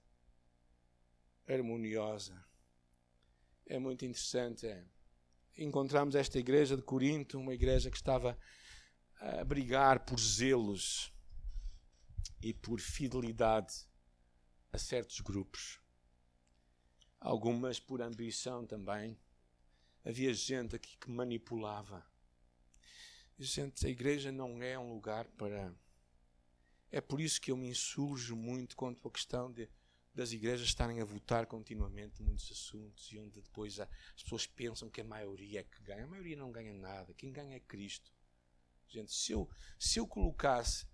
[1.48, 2.44] harmoniosa,
[3.66, 4.66] é muito interessante.
[4.66, 4.84] É.
[5.58, 8.38] Encontramos esta igreja de Corinto, uma igreja que estava
[9.20, 11.12] a brigar por zelos
[12.42, 13.86] e por fidelidade
[14.72, 15.80] a certos grupos
[17.26, 19.18] algumas por ambição também.
[20.04, 22.06] Havia gente aqui que manipulava.
[23.38, 25.74] Gente, a igreja não é um lugar para.
[26.90, 29.68] É por isso que eu me insurjo muito contra a questão de,
[30.14, 35.02] das igrejas estarem a votar continuamente muitos assuntos e onde depois as pessoas pensam que
[35.02, 36.04] a maioria é que ganha.
[36.04, 37.12] A maioria não ganha nada.
[37.12, 38.10] Quem ganha é Cristo.
[38.88, 40.86] Gente, se eu, se eu colocasse,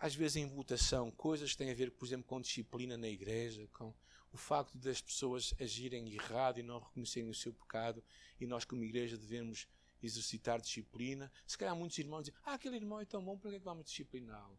[0.00, 3.66] às vezes em votação, coisas que têm a ver, por exemplo, com disciplina na igreja,
[3.72, 3.92] com
[4.32, 8.00] o facto das pessoas agirem errado e não reconhecerem o seu pecado,
[8.38, 9.66] e nós, como igreja, devemos
[10.02, 11.30] exercitar disciplina.
[11.46, 13.64] Se calhar muitos irmãos dizem: Ah, aquele irmão é tão bom, para que, é que
[13.64, 14.58] vamos discipliná-lo?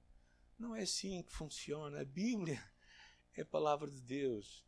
[0.57, 2.01] Não é assim que funciona.
[2.01, 2.63] A Bíblia
[3.35, 4.65] é a palavra de Deus.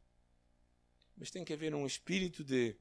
[1.16, 2.76] Mas tem que haver um espírito de,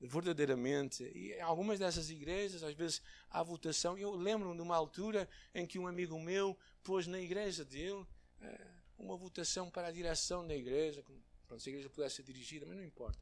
[0.00, 1.04] de verdadeiramente.
[1.04, 3.96] E em algumas dessas igrejas, às vezes, há votação.
[3.96, 8.04] Eu lembro-me de uma altura em que um amigo meu pôs na igreja dele
[8.40, 8.66] eh,
[8.98, 11.04] uma votação para a direção da igreja,
[11.46, 13.18] Pronto, se a igreja pudesse ser dirigida, mas não importa.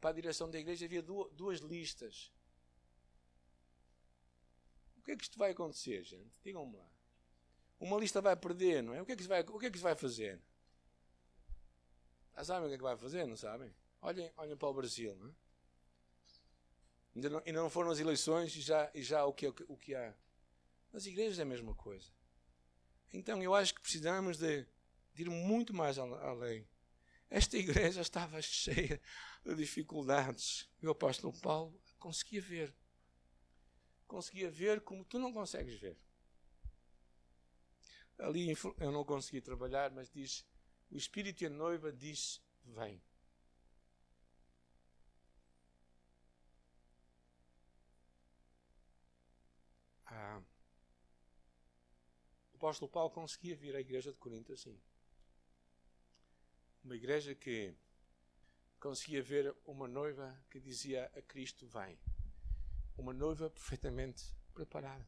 [0.00, 2.32] Para a direção da igreja havia duas listas.
[5.08, 6.38] Que é que isto vai acontecer, gente?
[6.44, 6.86] Digam-me lá.
[7.80, 9.00] Uma lista vai perder, não é?
[9.00, 10.38] O que é que se vai, o que é que se vai fazer?
[12.36, 13.74] Já sabem o que é que vai fazer, não sabem?
[14.02, 15.34] Olhem, olhem para o Brasil, não é?
[17.16, 19.94] Ainda não, ainda não foram as eleições e já, e já o, que, o que
[19.94, 20.14] há.
[20.92, 22.12] Nas igrejas é a mesma coisa.
[23.10, 24.66] Então eu acho que precisamos de,
[25.14, 26.68] de ir muito mais além.
[27.30, 29.00] Esta igreja estava cheia
[29.42, 30.68] de dificuldades.
[30.82, 32.74] E o apóstolo Paulo conseguia ver.
[34.08, 35.96] Conseguia ver como tu não consegues ver.
[38.18, 40.44] Ali eu não consegui trabalhar, mas diz:
[40.90, 43.00] o Espírito e a noiva diz: vem.
[50.06, 50.40] Ah,
[52.52, 54.80] o apóstolo Paulo conseguia vir à igreja de Corinto assim.
[56.82, 57.74] Uma igreja que
[58.80, 61.98] conseguia ver uma noiva que dizia a Cristo: Vem.
[62.98, 65.06] Uma noiva perfeitamente preparada.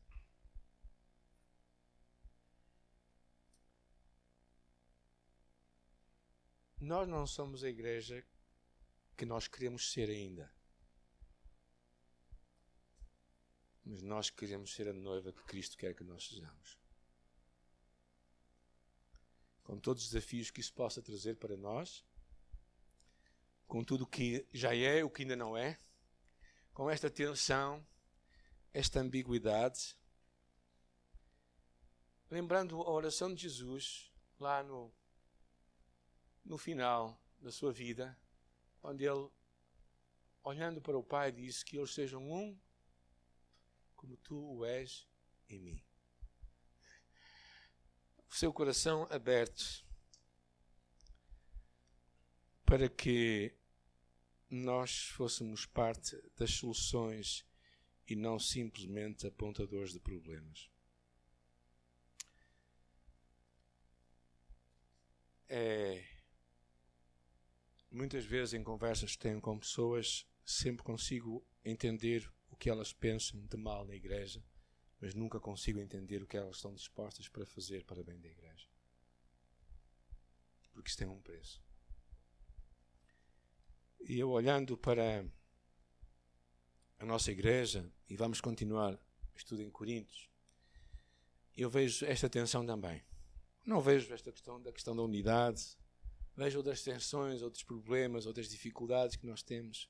[6.80, 8.24] Nós não somos a igreja
[9.16, 10.50] que nós queremos ser ainda.
[13.84, 16.78] Mas nós queremos ser a noiva que Cristo quer que nós sejamos.
[19.62, 22.04] Com todos os desafios que isso possa trazer para nós,
[23.66, 25.78] com tudo o que já é, o que ainda não é,
[26.80, 27.86] com esta tensão,
[28.72, 29.94] esta ambiguidade.
[32.30, 34.90] Lembrando a oração de Jesus lá no,
[36.42, 38.18] no final da sua vida,
[38.82, 39.30] onde ele,
[40.42, 42.58] olhando para o Pai, disse que eles sejam um
[43.94, 45.06] como tu o és
[45.50, 45.84] em mim.
[48.26, 49.84] O seu coração aberto
[52.64, 53.54] para que
[54.50, 57.46] nós fôssemos parte das soluções
[58.06, 60.68] e não simplesmente apontadores de problemas.
[65.48, 66.04] É,
[67.90, 72.30] muitas vezes em conversas que tenho com pessoas, sempre consigo entender
[72.60, 74.44] que elas pensam de mal na igreja,
[75.00, 78.68] mas nunca consigo entender o que elas estão dispostas para fazer para bem da igreja.
[80.70, 81.60] Porque isso tem um preço.
[84.08, 85.24] E eu olhando para
[86.98, 90.28] a nossa igreja, e vamos continuar o estudo em Coríntios,
[91.56, 93.02] eu vejo esta tensão também.
[93.64, 95.76] Não vejo esta questão da questão da unidade,
[96.36, 99.88] vejo outras tensões, outros problemas, outras dificuldades que nós temos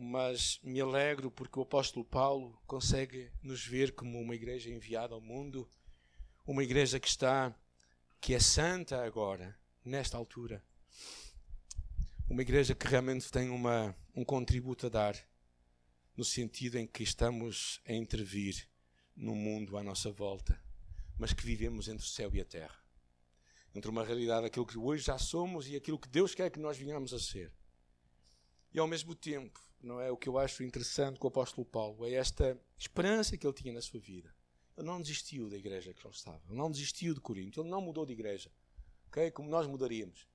[0.00, 5.20] mas me alegro porque o apóstolo Paulo consegue nos ver como uma igreja enviada ao
[5.20, 5.68] mundo,
[6.46, 7.52] uma igreja que está,
[8.20, 10.62] que é santa agora, nesta altura.
[12.30, 15.16] Uma igreja que realmente tem uma, um contributo a dar,
[16.14, 18.68] no sentido em que estamos a intervir
[19.16, 20.62] no mundo à nossa volta,
[21.16, 22.78] mas que vivemos entre o céu e a terra.
[23.74, 26.76] Entre uma realidade, aquilo que hoje já somos e aquilo que Deus quer que nós
[26.76, 27.50] venhamos a ser.
[28.74, 32.04] E ao mesmo tempo, não é o que eu acho interessante com o apóstolo Paulo,
[32.04, 34.34] é esta esperança que ele tinha na sua vida.
[34.76, 37.80] Ele não desistiu da igreja que ele estava, ele não desistiu de Corinto, ele não
[37.80, 38.52] mudou de igreja,
[39.06, 39.30] ok?
[39.30, 40.27] Como nós mudaríamos.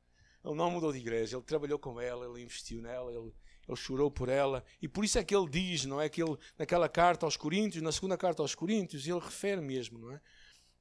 [0.43, 3.33] Ele não mudou de igreja, ele trabalhou com ela, ele investiu nela, ele,
[3.67, 6.09] ele chorou por ela, e por isso é que ele diz, não é?
[6.09, 10.11] Que ele, naquela carta aos Coríntios, na segunda carta aos Coríntios, ele refere mesmo, não
[10.11, 10.21] é?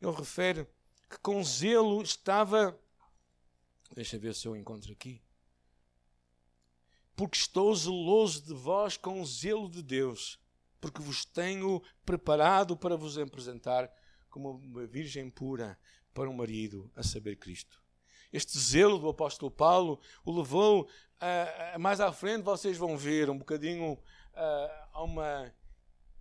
[0.00, 0.66] Ele refere
[1.08, 2.78] que com zelo estava.
[3.94, 5.22] Deixa ver se eu encontro aqui
[7.14, 10.38] porque estou zeloso de vós com o zelo de Deus,
[10.80, 13.90] porque vos tenho preparado para vos apresentar
[14.28, 15.78] como uma virgem pura
[16.14, 17.81] para um marido, a saber Cristo.
[18.32, 20.88] Este zelo do apóstolo Paulo o levou
[21.20, 23.98] a, a mais à frente, vocês vão ver um bocadinho
[24.34, 25.54] a, a uma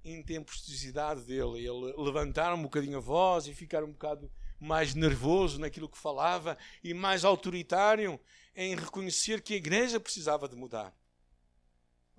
[0.03, 5.89] intempestividade dele, ele levantar um bocadinho a voz e ficar um bocado mais nervoso naquilo
[5.89, 8.19] que falava e mais autoritário
[8.55, 10.95] em reconhecer que a igreja precisava de mudar.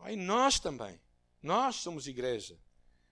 [0.09, 1.01] E nós também.
[1.41, 2.59] Nós somos igreja.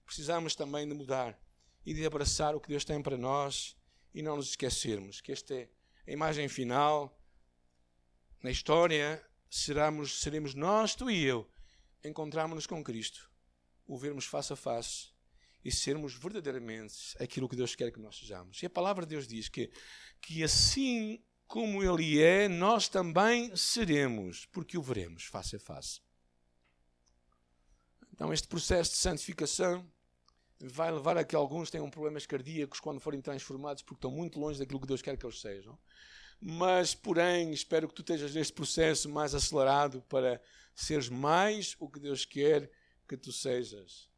[0.04, 1.40] Precisamos também de mudar
[1.86, 3.76] e de abraçar o que Deus tem para nós
[4.12, 5.68] e não nos esquecermos que esta é
[6.06, 7.16] a imagem final.
[8.42, 11.48] Na história, seremos, seremos nós, tu e eu,
[12.04, 13.30] encontrarmos-nos com Cristo,
[13.86, 15.08] o vermos face a face
[15.64, 18.62] e sermos verdadeiramente aquilo que Deus quer que nós sejamos.
[18.62, 19.70] E a palavra de Deus diz que,
[20.20, 26.00] que assim como Ele é, nós também seremos, porque o veremos face a face.
[28.12, 29.90] Então, este processo de santificação
[30.60, 34.58] vai levar a que alguns tenham problemas cardíacos quando forem transformados, porque estão muito longe
[34.58, 35.78] daquilo que Deus quer que eles sejam.
[36.40, 40.40] Mas, porém, espero que tu estejas neste processo mais acelerado para
[40.74, 42.70] seres mais o que Deus quer
[43.08, 44.08] que tu sejas.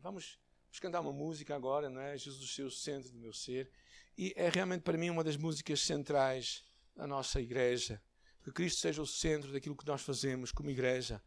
[0.00, 2.16] Vamos, vamos cantar uma música agora, não é?
[2.16, 3.70] Jesus, o centro do meu ser.
[4.16, 6.64] E é realmente para mim uma das músicas centrais
[6.94, 8.00] da nossa igreja.
[8.42, 11.22] Que Cristo seja o centro daquilo que nós fazemos como igreja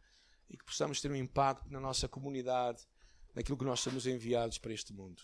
[0.48, 2.86] e que possamos ter um impacto na nossa comunidade,
[3.34, 5.22] naquilo que nós somos enviados para este mundo.